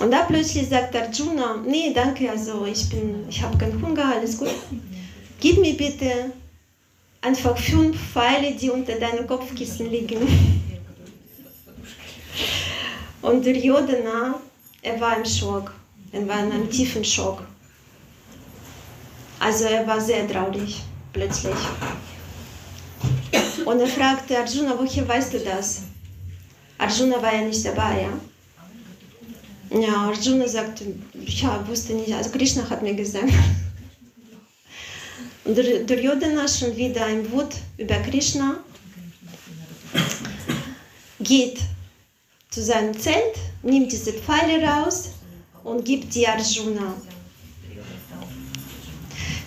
[0.00, 2.86] Und da plötzlich sagt Arjuna, nee, danke, also ich,
[3.28, 4.48] ich habe keinen Hunger, alles gut.
[5.38, 6.32] Gib mir bitte
[7.20, 10.18] einfach fünf Pfeile, die unter deinem Kopfkissen liegen.
[13.22, 14.40] Und Duryodhana,
[14.82, 15.72] er war im Schock,
[16.10, 17.42] er war in einem tiefen Schock.
[19.38, 21.54] Also er war sehr traurig, plötzlich.
[23.64, 25.82] Und er fragte Arjuna, woher weißt du das?
[26.78, 29.80] Arjuna war ja nicht dabei, ja?
[29.80, 30.84] Ja, Arjuna sagte,
[31.24, 33.32] ja, wusste nicht, also Krishna hat mir gesagt.
[35.44, 38.58] Und Duryodhana schon wieder in Wut über Krishna
[41.18, 41.58] geht
[42.52, 45.12] zu seinem Zelt, nimmt diese Pfeile raus
[45.64, 46.94] und gibt die Arjuna.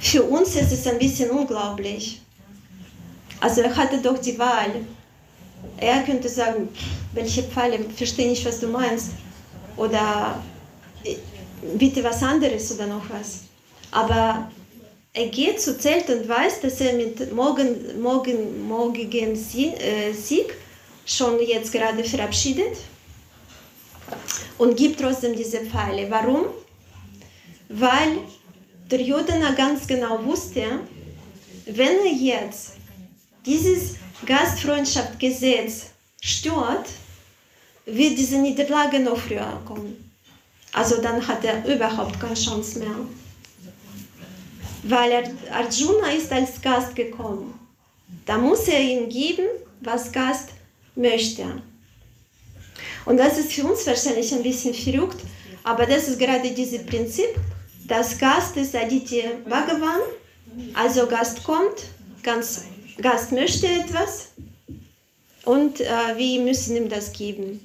[0.01, 2.21] Für uns ist es ein bisschen unglaublich.
[3.39, 4.71] Also er hatte doch die Wahl.
[5.77, 6.67] Er könnte sagen,
[7.13, 9.11] welche Pfeile, verstehe nicht, was du meinst.
[9.77, 10.41] Oder
[11.03, 11.15] äh,
[11.77, 13.41] bitte was anderes oder noch was.
[13.91, 14.49] Aber
[15.13, 20.55] er geht zu Zelt und weiß, dass er mit morgen, morgen, morgigen äh, Sieg
[21.05, 22.77] schon jetzt gerade verabschiedet
[24.57, 26.09] und gibt trotzdem diese Pfeile.
[26.09, 26.45] Warum?
[27.69, 28.17] Weil
[28.89, 30.79] Duryodhana ganz genau wusste,
[31.65, 32.73] wenn er jetzt
[33.45, 33.95] dieses
[34.25, 35.87] Gastfreundschaftsgesetz
[36.21, 36.87] stört,
[37.85, 40.11] wird diese Niederlage noch früher kommen.
[40.73, 42.95] Also dann hat er überhaupt keine Chance mehr.
[44.83, 47.59] Weil Arjuna ist als Gast gekommen.
[48.25, 49.45] Da muss er ihm geben,
[49.81, 50.49] was Gast
[50.95, 51.61] möchte.
[53.05, 55.19] Und das ist für uns wahrscheinlich ein bisschen verrückt,
[55.63, 57.29] aber das ist gerade dieses Prinzip,
[57.87, 60.01] das Gast ist Aditya Bhagavan,
[60.73, 61.83] also Gast kommt,
[62.23, 62.63] ganz,
[62.99, 64.29] Gast möchte etwas
[65.43, 65.87] und äh,
[66.17, 67.59] wir müssen ihm das geben.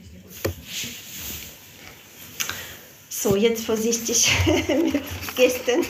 [3.08, 4.30] So, jetzt vorsichtig
[4.68, 5.02] mit
[5.36, 5.84] Gästen.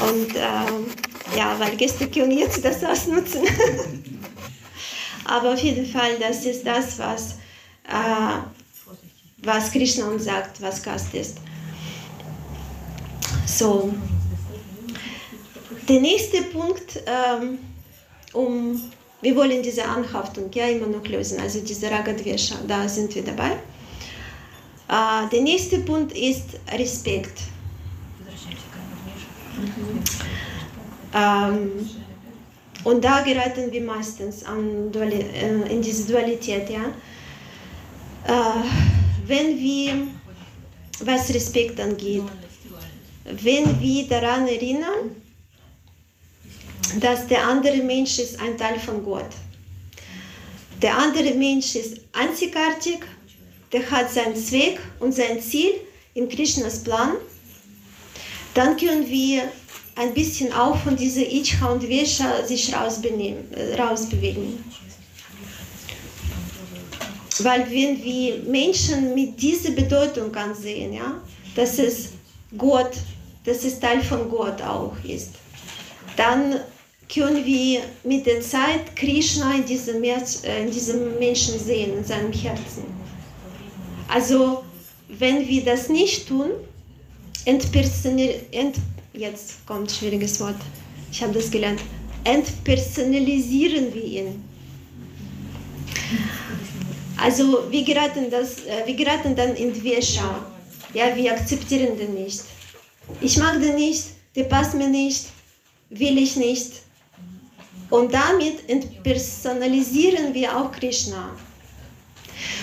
[0.00, 3.42] Und äh, ja, weil Gäste können jetzt das ausnutzen.
[5.24, 7.36] Aber auf jeden Fall, das ist das, was,
[7.88, 11.38] äh, was Krishna uns sagt, was Gast ist.
[13.46, 13.92] So,
[15.88, 17.58] der nächste Punkt, ähm,
[18.32, 18.80] um,
[19.20, 23.52] wir wollen diese Anhaftung ja immer noch lösen, also diese Ragadvesha, da sind wir dabei.
[24.88, 27.38] Äh, der nächste Punkt ist Respekt.
[29.56, 30.02] Mhm.
[31.14, 31.90] Ähm,
[32.82, 36.68] und da geraten wir meistens an Duali äh, in diese Dualität.
[36.68, 36.84] Ja?
[38.26, 38.30] Äh,
[39.26, 40.08] wenn wir,
[41.00, 42.22] was Respekt angeht,
[43.24, 45.16] wenn wir daran erinnern,
[47.00, 49.30] dass der andere Mensch ist ein Teil von Gott.
[50.82, 52.98] Der andere Mensch ist einzigartig,
[53.72, 55.72] der hat seinen Zweck und sein Ziel
[56.14, 57.14] in Krishnas Plan.
[58.54, 59.42] Dann können wir
[59.96, 64.64] ein bisschen auch von dieser Ichha und Vesha sich rausbewegen.
[67.40, 71.20] Weil wenn wir Menschen mit dieser Bedeutung ansehen, ja,
[71.56, 72.10] dass es
[72.56, 72.92] Gott
[73.44, 75.32] dass es Teil von Gott auch ist.
[76.16, 76.60] Dann
[77.12, 82.32] können wir mit der Zeit Krishna in diesem, äh, in diesem Menschen sehen, in seinem
[82.32, 82.84] Herzen.
[84.08, 84.64] Also,
[85.08, 86.50] wenn wir das nicht tun,
[87.44, 87.66] ent,
[89.12, 90.56] jetzt kommt ein schwieriges Wort,
[91.12, 91.80] ich habe das gelernt,
[92.24, 94.44] entpersonalisieren wir ihn.
[97.16, 100.44] Also wir geraten, das, äh, wir geraten dann in Dvesha.
[100.92, 102.42] Ja, wir akzeptieren den nicht.
[103.20, 104.04] Ich mag den nicht,
[104.36, 105.26] der passt mir nicht,
[105.90, 106.72] will ich nicht.
[107.90, 111.30] Und damit entpersonalisieren wir auch Krishna.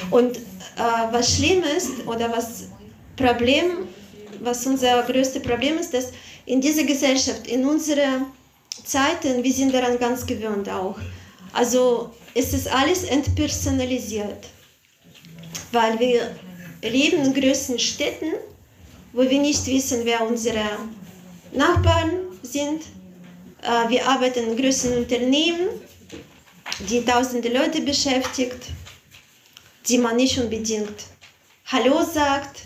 [0.10, 0.42] Und äh,
[1.12, 2.70] was schlimm ist oder was
[3.16, 3.88] Problem,
[4.42, 6.12] was unser größtes Problem ist, dass
[6.46, 8.26] in dieser Gesellschaft, in unseren
[8.84, 10.98] Zeiten, wir sind daran ganz gewöhnt auch,
[11.54, 14.48] Also es ist alles entpersonalisiert,
[15.72, 16.36] weil wir
[16.82, 18.34] leben in größeren Städten,
[19.14, 20.64] wo wir nicht wissen, wer unsere
[21.52, 22.12] Nachbarn
[22.44, 22.84] sind.
[23.62, 25.68] Äh, wir arbeiten in größeren Unternehmen,
[26.90, 28.68] die tausende Leute beschäftigt,
[29.88, 31.06] die man nicht unbedingt
[31.66, 32.64] Hallo sagt,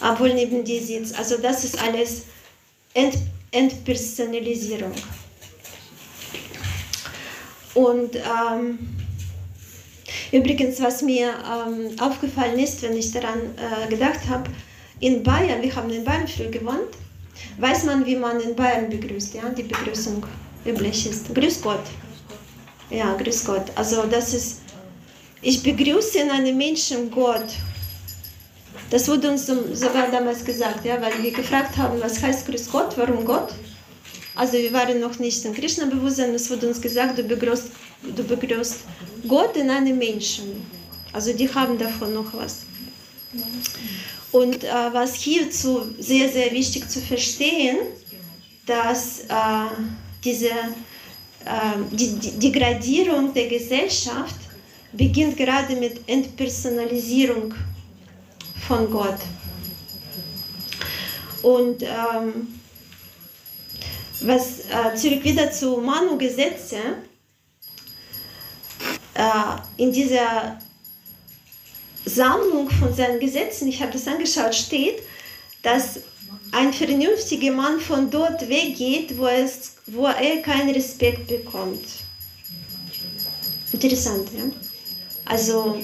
[0.00, 1.18] obwohl neben dir sitzt.
[1.18, 2.22] Also das ist alles
[2.94, 3.16] Ent
[3.50, 4.92] Entpersonalisierung.
[7.74, 8.78] Und ähm,
[10.32, 14.50] übrigens, was mir ähm, aufgefallen ist, wenn ich daran äh, gedacht habe,
[15.00, 16.94] in Bayern, wir haben in Bayern früh gewohnt,
[17.58, 20.24] weiß man, wie man in Bayern begrüßt, ja, die Begrüßung
[20.64, 21.34] üblich ist.
[21.34, 21.82] Grüß Gott.
[22.90, 23.64] Ja, grüß Gott.
[23.74, 24.60] Also das ist,
[25.42, 27.46] ich begrüße in einem Menschen Gott.
[28.90, 32.96] Das wurde uns sogar damals gesagt, ja, weil wir gefragt haben, was heißt Grüß Gott,
[32.96, 33.52] warum Gott?
[34.34, 37.68] Also wir waren noch nicht in Krishna-Bewusstsein, es wurde uns gesagt, du begrüßt,
[38.16, 38.80] du begrüßt
[39.28, 40.66] Gott in einem Menschen.
[41.12, 42.62] Also die haben davon noch was.
[44.32, 47.78] Und äh, was hierzu sehr, sehr wichtig zu verstehen,
[48.66, 49.70] dass äh,
[50.24, 50.50] diese
[51.44, 54.36] äh, die, die Degradierung der Gesellschaft
[54.92, 57.54] beginnt gerade mit Entpersonalisierung
[58.66, 59.18] von Gott.
[61.42, 62.60] Und ähm,
[64.26, 66.78] was äh, zurück wieder zu Manu-Gesetze,
[69.14, 70.58] äh, in dieser
[72.04, 75.02] Sammlung von seinen Gesetzen, ich habe das angeschaut, steht,
[75.62, 76.00] dass
[76.52, 81.84] ein vernünftiger Mann von dort weggeht, wo, es, wo er keinen Respekt bekommt.
[83.72, 84.44] Interessant, ja?
[85.24, 85.82] Also,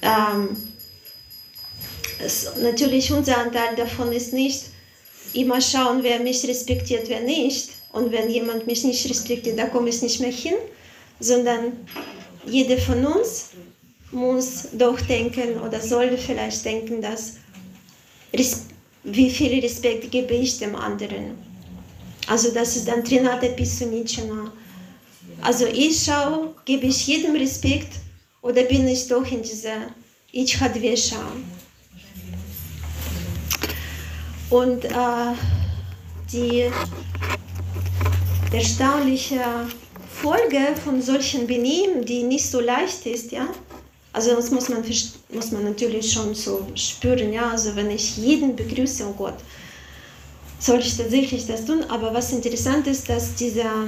[0.00, 0.56] ähm,
[2.18, 4.64] es, natürlich unser Anteil davon ist nicht,
[5.36, 7.70] immer schauen, wer mich respektiert, wer nicht.
[7.92, 10.56] Und wenn jemand mich nicht respektiert, da komme ich nicht mehr hin,
[11.20, 11.72] sondern
[12.46, 13.50] jeder von uns
[14.12, 17.34] muss doch denken oder sollte vielleicht denken, dass
[19.04, 21.38] wie viel Respekt gebe ich dem anderen.
[22.26, 24.52] Also das ist dann Trinata Pisunichana.
[25.42, 27.92] Also ich schaue, gebe ich jedem Respekt
[28.42, 29.88] oder bin ich doch in dieser
[30.32, 31.20] Ichhadvesha.
[34.50, 34.88] Und äh,
[36.32, 36.70] die
[38.52, 39.40] erstaunliche
[40.12, 43.48] Folge von solchen Benehmen, die nicht so leicht ist, ja,
[44.12, 44.82] also das muss man,
[45.32, 49.36] muss man natürlich schon so spüren, ja, also wenn ich jeden begrüße, oh Gott,
[50.58, 53.84] soll ich tatsächlich das tun, aber was interessant ist, dass dieser,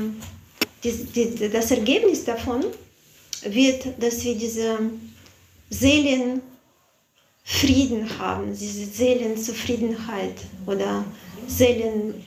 [0.85, 2.65] die, die, das Ergebnis davon
[3.43, 4.79] wird, dass wir diese
[5.71, 6.43] Seelen
[7.51, 10.35] Frieden haben, diese Seelenzufriedenheit
[10.67, 11.03] oder
[11.47, 12.23] Seelen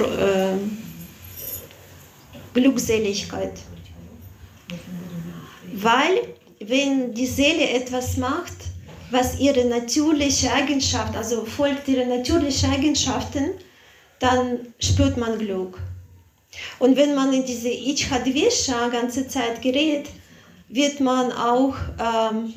[0.00, 0.56] äh,
[2.52, 3.52] Glückseligkeit.
[5.72, 8.56] Weil wenn die Seele etwas macht,
[9.12, 13.50] was ihre natürliche Eigenschaft, also folgt ihre natürlichen Eigenschaften,
[14.18, 15.78] dann spürt man Glück.
[16.80, 20.08] Und wenn man in diese Ichhadvesha ganze Zeit gerät,
[20.68, 22.52] wird man auch ähm,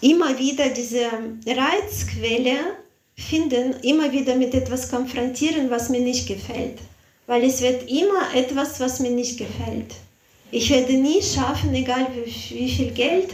[0.00, 1.06] immer wieder diese
[1.46, 2.76] Reizquelle
[3.16, 6.78] finden, immer wieder mit etwas konfrontieren, was mir nicht gefällt.
[7.26, 9.94] Weil es wird immer etwas, was mir nicht gefällt.
[10.50, 13.30] Ich werde nie schaffen, egal wie, wie viel Geld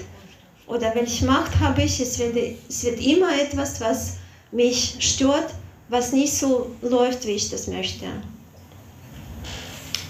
[0.67, 4.17] oder welche Macht habe ich, es, werde, es wird immer etwas, was
[4.53, 5.55] mich stört,
[5.89, 8.07] was nicht so läuft, wie ich das möchte.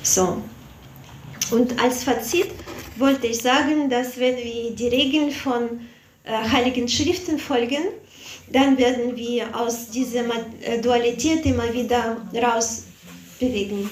[0.03, 0.39] So.
[1.51, 2.51] Und als Fazit
[2.97, 5.81] wollte ich sagen, dass wenn wir die Regeln von
[6.27, 7.83] heiligen Schriften folgen,
[8.53, 10.25] dann werden wir aus dieser
[10.63, 13.91] äh, Dualität immer wieder rausbewegen.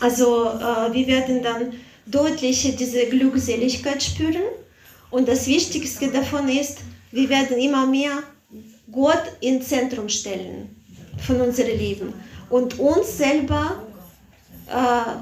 [0.00, 1.72] Also äh, wir werden dann
[2.06, 4.42] deutlich diese Glückseligkeit spüren.
[5.10, 6.78] Und das Wichtigste davon ist,
[7.12, 8.22] wir werden immer mehr
[8.90, 10.76] Gott ins Zentrum stellen
[11.24, 12.12] von unserem Leben
[12.50, 13.82] und uns selber
[14.68, 15.12] äh,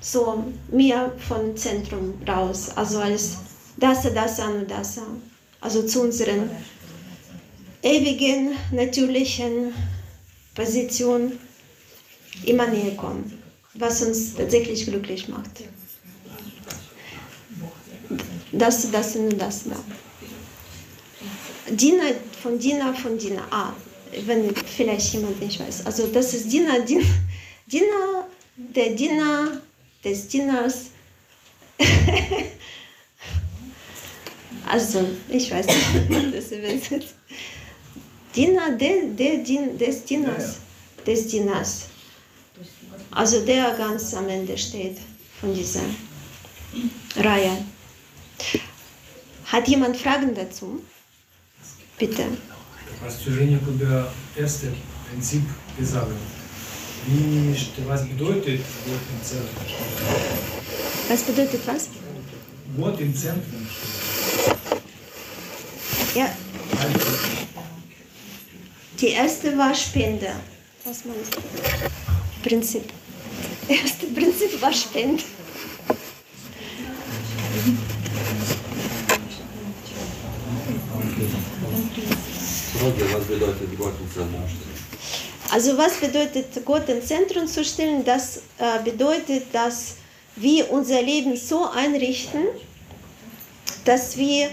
[0.00, 3.38] so mehr vom Zentrum raus, also als
[3.76, 5.00] das, das, und das
[5.62, 6.50] also zu unseren
[7.82, 9.72] ewigen, natürlichen
[10.54, 11.38] Position
[12.44, 13.42] immer näher kommen,
[13.74, 15.50] was uns tatsächlich glücklich macht.
[18.52, 19.82] Das, das und das da.
[21.70, 22.04] Dina
[22.42, 23.46] von Dina von Dina.
[23.50, 23.72] Ah,
[24.26, 25.86] wenn vielleicht jemand nicht weiß.
[25.86, 27.04] Also das ist Dina, Dina,
[27.66, 29.62] Dina der Dina
[30.04, 30.90] des Dieners.
[34.72, 37.14] Also, ich weiß nicht, das übersetzt.
[38.34, 39.36] Diener der, der
[39.76, 40.60] des Dieners.
[41.06, 41.88] Des Dieners.
[43.10, 44.96] Also der ganz am Ende steht
[45.38, 45.82] von dieser
[47.16, 47.50] Reihe.
[49.44, 50.82] Hat jemand Fragen dazu?
[51.98, 52.22] Bitte.
[52.22, 54.68] Du hast zu wenig über das erste
[55.10, 55.42] Prinzip
[55.78, 56.12] gesagt.
[57.06, 57.54] Wie,
[57.86, 59.66] was bedeutet Gott im Zentrum?
[61.08, 61.88] Was bedeutet was?
[62.78, 64.11] Gott im Zentrum stehen.
[66.14, 66.28] Ja,
[66.78, 67.06] Also,
[69.00, 70.30] die erste war Spende.
[70.84, 72.48] Was du?
[72.48, 72.84] Prinzip.
[73.68, 75.22] Erste Prinzip war Spende.
[82.82, 84.72] Frage, was bedeutet Gott im Zentrum stehen?
[85.50, 88.04] Also was bedeutet Gott im Zentrum zu stellen?
[88.04, 89.96] Das äh, bedeutet, dass
[90.36, 92.44] wir unser Leben so einrichten,
[93.84, 94.50] dass wir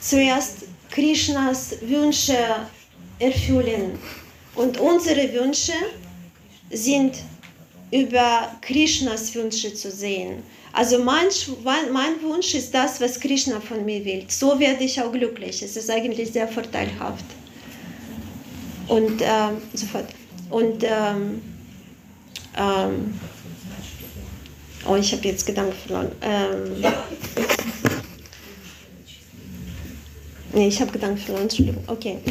[0.00, 2.36] zuerst Krishnas Wünsche
[3.18, 3.98] erfüllen.
[4.54, 5.74] Und unsere Wünsche
[6.70, 7.16] sind
[7.92, 10.42] über Krishnas Wünsche zu sehen.
[10.72, 11.26] Also mein,
[11.92, 14.24] mein Wunsch ist das, was Krishna von mir will.
[14.28, 15.62] So werde ich auch glücklich.
[15.62, 17.24] Es ist eigentlich sehr vorteilhaft.
[18.86, 20.06] Und ähm, sofort.
[20.50, 21.42] Und ähm,
[22.56, 23.20] ähm,
[24.86, 26.12] oh, ich habe jetzt Gedanken verloren.
[26.22, 26.84] Ähm,
[30.52, 31.42] nee, ich habe Gedanken verloren.
[31.42, 31.82] Entschuldigung.
[31.86, 32.18] Okay.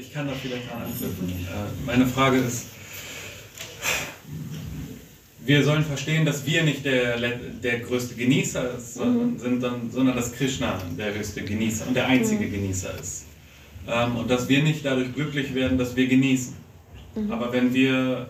[0.00, 1.46] Ich kann da vielleicht dran anknüpfen.
[1.86, 2.66] Meine Frage ist,
[5.46, 10.32] wir sollen verstehen, dass wir nicht der, der größte Genießer ist, sondern, sind sondern dass
[10.32, 13.26] Krishna der höchste Genießer und der einzige Genießer ist.
[13.86, 16.54] Ähm, Und dass wir nicht dadurch glücklich werden, dass wir genießen.
[17.30, 18.28] Aber wenn wir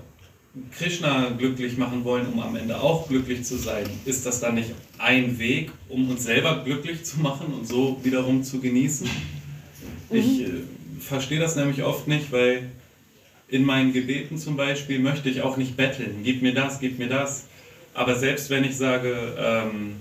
[0.70, 4.70] Krishna glücklich machen wollen, um am Ende auch glücklich zu sein, ist das dann nicht
[4.98, 9.08] ein Weg, um uns selber glücklich zu machen und so wiederum zu genießen?
[10.10, 10.50] Ich äh,
[11.00, 12.70] verstehe das nämlich oft nicht, weil
[13.48, 17.08] in meinen Gebeten zum Beispiel möchte ich auch nicht betteln, gib mir das, gib mir
[17.08, 17.46] das.
[17.92, 19.96] Aber selbst wenn ich sage, ähm,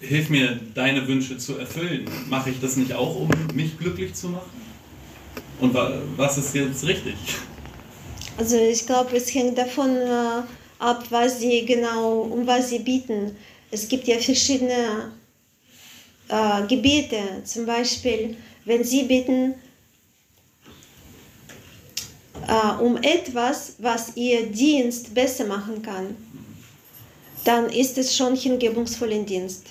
[0.00, 4.28] hilf mir, deine Wünsche zu erfüllen, mache ich das nicht auch, um mich glücklich zu
[4.28, 4.50] machen?
[5.58, 7.14] Und wa was ist jetzt richtig?
[8.36, 10.42] Also ich glaube, es hängt davon äh,
[10.78, 13.36] ab, was sie genau, um was sie bieten.
[13.70, 15.12] Es gibt ja verschiedene
[16.28, 17.42] äh, Gebete.
[17.44, 19.54] Zum Beispiel, wenn sie bitten
[22.48, 26.16] äh, um etwas, was ihr Dienst besser machen kann,
[27.44, 29.66] dann ist es schon hingebungsvollen Dienst.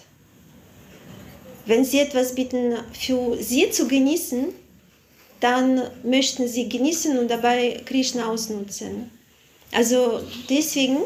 [1.66, 4.54] Wenn sie etwas bitten, für sie zu genießen,
[5.44, 9.12] dann möchten sie genießen und dabei Krishna ausnutzen.
[9.74, 11.00] Also deswegen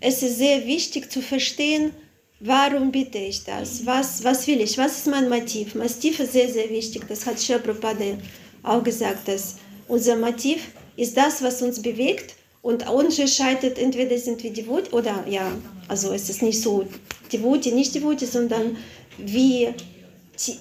[0.00, 1.92] ist es sehr wichtig zu verstehen,
[2.40, 3.86] warum bitte ich das?
[3.86, 4.76] Was, was will ich?
[4.76, 5.76] Was ist mein Motiv?
[5.76, 7.04] Motiv ist sehr, sehr wichtig.
[7.08, 8.18] Das hat Sri Prabhupada
[8.64, 9.56] auch gesagt, dass
[9.86, 15.24] unser Motiv ist das, was uns bewegt und uns entscheidet, entweder sind wir devot oder
[15.28, 15.56] ja,
[15.86, 16.84] also es ist nicht so
[17.32, 18.76] devot, nicht devot, sondern
[19.16, 19.68] wie,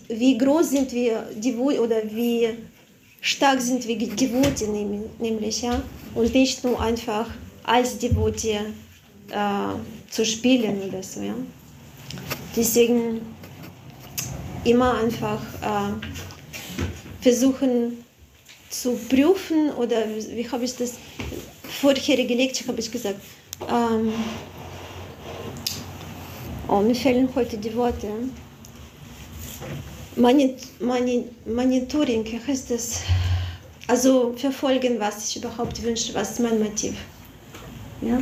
[0.10, 2.50] wie groß sind wir devot oder wie
[3.26, 4.68] stark sind wir Devote
[5.20, 5.82] nämlich, ja,
[6.14, 7.28] und nicht nur einfach
[7.64, 8.60] als Devote
[9.30, 11.34] äh, zu spielen oder so, ja.
[12.56, 13.22] Deswegen
[14.64, 15.94] immer einfach äh,
[17.20, 18.06] versuchen
[18.70, 20.94] zu prüfen oder wie, wie habe ich das
[21.82, 23.20] vorherige Lektion habe ich gesagt,
[23.68, 24.14] ähm,
[26.68, 28.08] oh, mir fehlen heute die Worte.
[30.16, 33.02] Monit, Moni- Monitoring, heißt das?
[33.88, 36.96] Also verfolgen, was ich überhaupt wünsche, was ist mein Motiv.
[38.02, 38.20] Ja?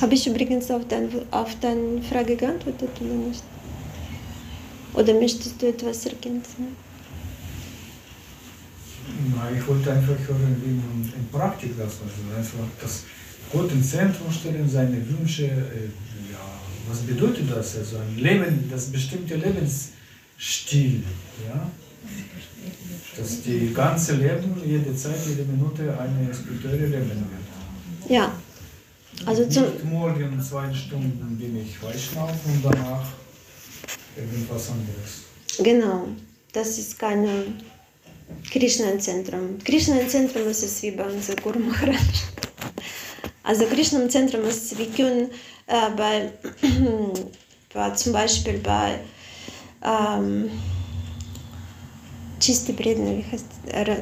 [0.00, 3.42] Habe ich übrigens auf, dein, auf deine Frage geantwortet oder nicht?
[4.94, 6.76] Oder möchtest du etwas ergänzen?
[9.34, 13.04] Na, ich wollte einfach hören, wie man in Praktik das also einfach das
[13.52, 15.90] Gott im Zentrum stellen, seine Wünsche, äh,
[16.32, 16.38] ja,
[16.88, 17.76] was bedeutet das?
[17.76, 19.36] Also ein Leben, das bestimmte
[20.36, 21.02] Lebensstil,
[21.46, 21.70] ja?
[23.16, 28.10] Dass die ganze Leben, jede Zeit, jede Minute eine spirituelle Leben wird.
[28.10, 28.32] Ja.
[29.24, 33.06] Also zum, Nicht morgen zwei Stunden bin ich Weißschnauf und danach
[34.14, 35.24] irgendwas anderes.
[35.58, 36.08] Genau,
[36.52, 37.44] das ist keine
[38.50, 39.58] Krishna im Zentrum.
[39.64, 41.96] Krishna im Zentrum ist es wie bei unserem Guru Maharaj.
[43.42, 45.30] Also Krishna im Zentrum ist, wir können
[45.66, 46.32] äh, bei,
[47.72, 49.00] bei, zum Beispiel bei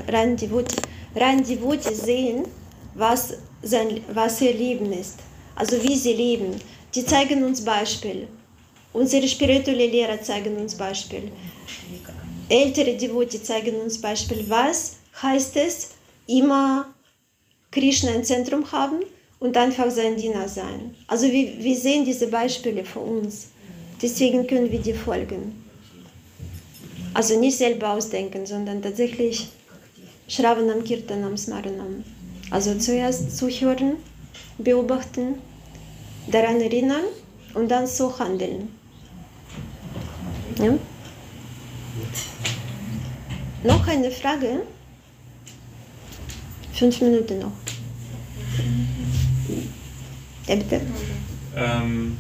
[0.08, 0.76] rein Devoti,
[1.14, 2.46] rein Devoti sehen,
[2.94, 5.18] was, sein, was ihr Leben ist.
[5.54, 6.56] Also wie sie leben.
[6.94, 8.28] Die zeigen uns Beispiel.
[8.92, 11.30] Unsere spirituelle Lehrer zeigen uns Beispiel.
[12.48, 15.90] Ältere Devote zeigen uns Beispiel, was heißt es,
[16.26, 16.94] immer
[17.70, 19.00] Krishna im Zentrum haben
[19.40, 20.94] und einfach sein Diener sein.
[21.08, 23.48] Also wir, wir sehen diese Beispiele vor uns.
[24.00, 25.63] Deswegen können wir die folgen.
[27.14, 29.48] Also nicht selber ausdenken, sondern tatsächlich
[30.28, 32.04] Shravanam, Kirtanam, Smaranam.
[32.50, 33.96] Also zuerst zuhören,
[34.58, 35.36] beobachten,
[36.30, 37.04] daran erinnern
[37.54, 38.68] und dann so handeln.
[40.58, 40.74] Ja?
[43.62, 44.62] Noch eine Frage?
[46.72, 47.52] Fünf Minuten noch.
[50.46, 50.80] Ja, bitte.
[51.56, 52.18] Ähm,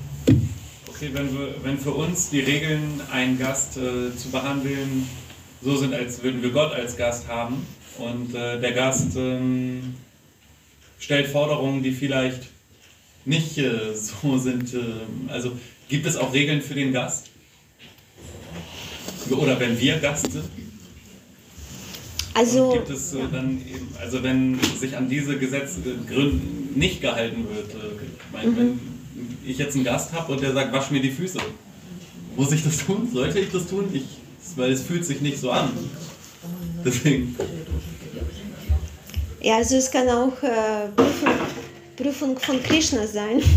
[0.94, 5.08] okay, wenn, wir, wenn für uns die Regeln, einen Gast äh, zu behandeln,
[5.62, 7.66] so sind, als würden wir Gott als Gast haben
[7.98, 9.94] und äh, der Gast ähm,
[10.98, 12.48] stellt Forderungen, die vielleicht
[13.24, 14.74] nicht äh, so sind.
[14.74, 14.78] äh,
[15.28, 15.52] also
[15.88, 17.30] gibt es auch Regeln für den Gast?
[19.30, 20.44] Oder wenn wir Gast sind?
[20.44, 26.40] Und Also, gibt es äh, dann eben, also wenn sich an diese Gesetzgründe
[26.74, 28.93] nicht gehalten wird, äh, ich meine, wenn
[29.46, 31.38] ich jetzt einen Gast habe und der sagt, wasch mir die Füße,
[32.36, 33.08] muss ich das tun?
[33.12, 33.90] Sollte ich das tun?
[33.92, 34.04] Ich,
[34.56, 35.70] weil es fühlt sich nicht so an.
[36.84, 37.36] Deswegen.
[39.40, 41.32] ja, also es kann auch äh, Prüfung,
[41.96, 43.42] Prüfung von Krishna sein.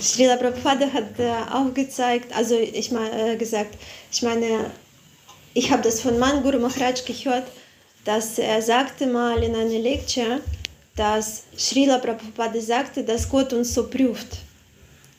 [0.00, 3.76] Srila Prabhupada hat äh, auch gezeigt, also ich meine, äh, gesagt,
[4.12, 4.70] ich meine,
[5.54, 7.48] ich habe das von meinem Guru Maharaj gehört,
[8.04, 10.40] dass er sagte mal in einer Lecture,
[10.98, 14.38] dass Srila Prabhupada sagte, dass Gott uns so prüft.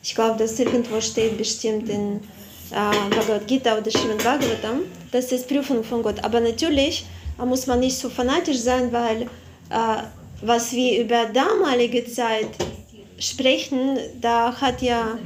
[0.02, 2.16] Ich glaube, dass irgendwo steht bestimmt in
[2.70, 6.22] äh, Bhagavad Gita oder Srimad Bhagavatam, das ist Prüfung von Gott.
[6.22, 7.06] Aber natürlich
[7.38, 10.02] muss man nicht so fanatisch sein, weil äh,
[10.42, 12.50] was wir über damalige Zeit
[13.18, 15.18] sprechen, da hat ja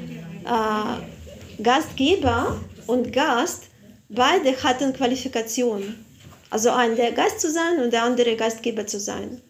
[0.44, 3.64] äh, Gastgeber und Gast,
[4.08, 6.04] beide hatten Qualifikationen.
[6.50, 9.40] Also ein der Gast zu sein und der andere Gastgeber zu sein.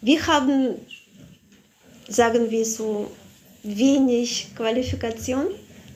[0.00, 0.74] Wir haben,
[2.08, 3.10] sagen wir so,
[3.62, 5.46] wenig Qualifikation,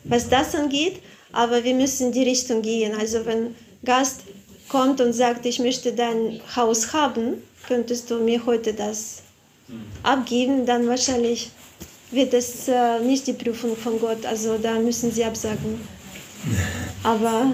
[0.04, 1.00] was das angeht,
[1.32, 2.94] aber wir müssen in die Richtung gehen.
[2.98, 4.22] Also wenn Gast
[4.68, 9.22] kommt und sagt, ich möchte dein Haus haben, könntest du mir heute das
[10.02, 11.50] abgeben, dann wahrscheinlich
[12.10, 14.26] wird es äh, nicht die Prüfung von Gott.
[14.26, 15.80] Also da müssen sie absagen.
[17.02, 17.52] Aber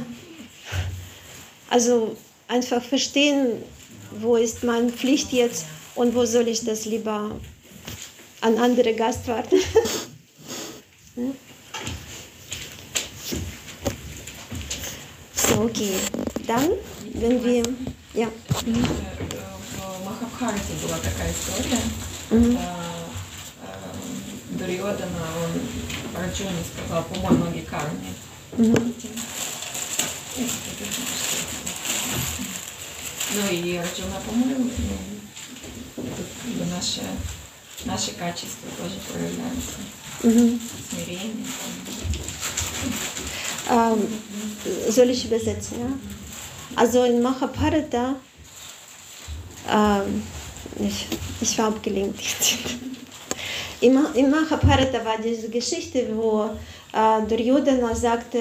[1.71, 2.17] also
[2.49, 3.63] einfach verstehen,
[4.21, 5.67] wo ist meine Pflicht jetzt
[5.98, 7.32] und wo soll ich das lieber
[8.42, 9.58] an andere Gast warten.
[11.16, 11.34] Hm?
[15.36, 15.94] so, okay.
[16.48, 16.72] Dann,
[17.14, 17.64] wenn wir,
[18.16, 18.28] ja.
[18.50, 21.82] В Махабхарате была такая история.
[22.32, 22.58] Мгм.
[22.58, 22.60] Э,
[23.64, 28.14] э, Дурьодана, он Арджуне сказал, помой ноги карме.
[28.58, 28.94] Мгм.
[33.36, 34.70] Ну и Арджуна помыл,
[35.98, 37.02] ну, тут как бы наши,
[37.86, 39.80] наши качества тоже проявляются.
[40.24, 40.60] Mhm.
[40.90, 41.46] Смирение.
[43.70, 44.08] Ähm,
[44.90, 45.88] soll ich übersetzen, ja?
[46.76, 48.16] Also in Mahabharata,
[49.70, 50.24] ähm,
[50.80, 51.08] ich,
[51.42, 52.56] ich war abgelenkt jetzt.
[53.82, 56.50] In, Ma- in Mahabharata war diese Geschichte, wo
[56.94, 58.40] äh, Duryodhana sagte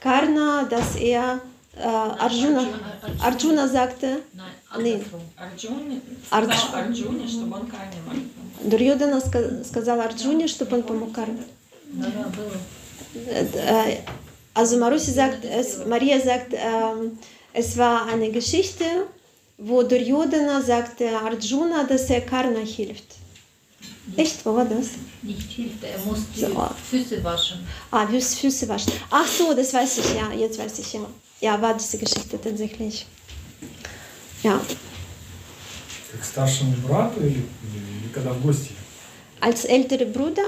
[0.00, 1.40] Karna, dass er
[1.76, 2.64] äh, Arjuna,
[3.20, 4.46] Arjuna sagte, Nein,
[4.82, 4.94] Nee.
[4.94, 5.20] andersrum.
[5.36, 6.00] Арджуне
[6.30, 8.40] Ардж- сказал Арджуне, чтобы он карме молитву.
[8.70, 11.44] Duryodhana ска- сказал Арджуне, чтобы он помог Карне.
[11.92, 12.56] Да, да, было.
[13.14, 13.98] Äh,
[14.54, 17.18] also Marusi sagt, es, Maria sagt, ähm,
[17.52, 18.84] es war eine Geschichte,
[19.56, 23.14] wo Duryodhana sagte Arjuna, dass er Karna hilft.
[24.16, 24.88] Echt, wo war das?
[25.22, 26.68] Nicht hilft, er muss die So.
[26.90, 27.58] Füße waschen.
[27.90, 28.92] Ah, Füße Füße waschen.
[29.10, 31.00] Ach so, das weiß ich, ja, jetzt weiß ich, ja.
[31.42, 33.06] Ja, war diese Geschichte tatsächlich.
[34.42, 34.60] Ja,
[36.12, 37.42] Как старшему брату или,
[37.74, 38.70] или когда в гости?
[39.40, 40.44] als älterer Bruder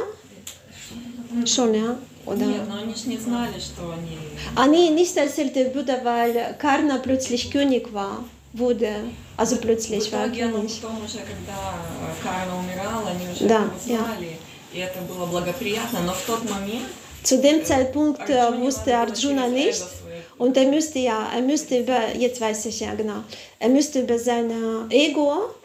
[1.47, 1.97] schon, ja.
[2.27, 2.47] Oder?
[2.47, 4.19] Нет, но они же не знали, что они...
[4.57, 8.93] Ah, nee, nicht als älterer Bruder, weil Karna plötzlich König war, wurde,
[9.37, 10.81] also plötzlich В war итоге, ну, König.
[10.81, 11.59] потом уже, когда
[12.03, 13.73] э, Карна умирала, они уже Да, его
[14.05, 14.37] знали,
[14.73, 16.87] и это было благоприятно, но в тот момент
[17.23, 20.04] Zu dem Zeitpunkt äh, Arjuna wusste надо было Arjuna через nicht эго свое
[20.38, 23.24] und er müsste ja, er müsste über, jetzt weiß ich ja genau,
[23.60, 24.52] er müsste über sein
[24.90, 25.56] Ego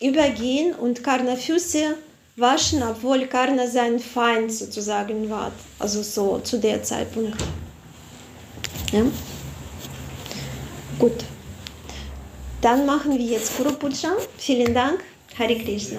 [0.00, 1.96] übergehen und Karna Füße
[2.36, 5.52] waschen, obwohl Karna sein Feind sozusagen war.
[5.78, 7.36] Also so zu der Zeitpunkt.
[8.92, 9.02] Ja?
[10.98, 11.24] Gut.
[12.60, 14.12] Dann machen wir jetzt Guru Puja.
[14.38, 15.00] Vielen Dank.
[15.38, 15.98] Hare Krishna.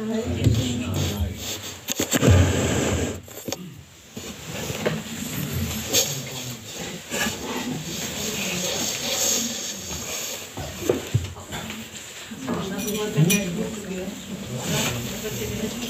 [15.29, 15.86] Von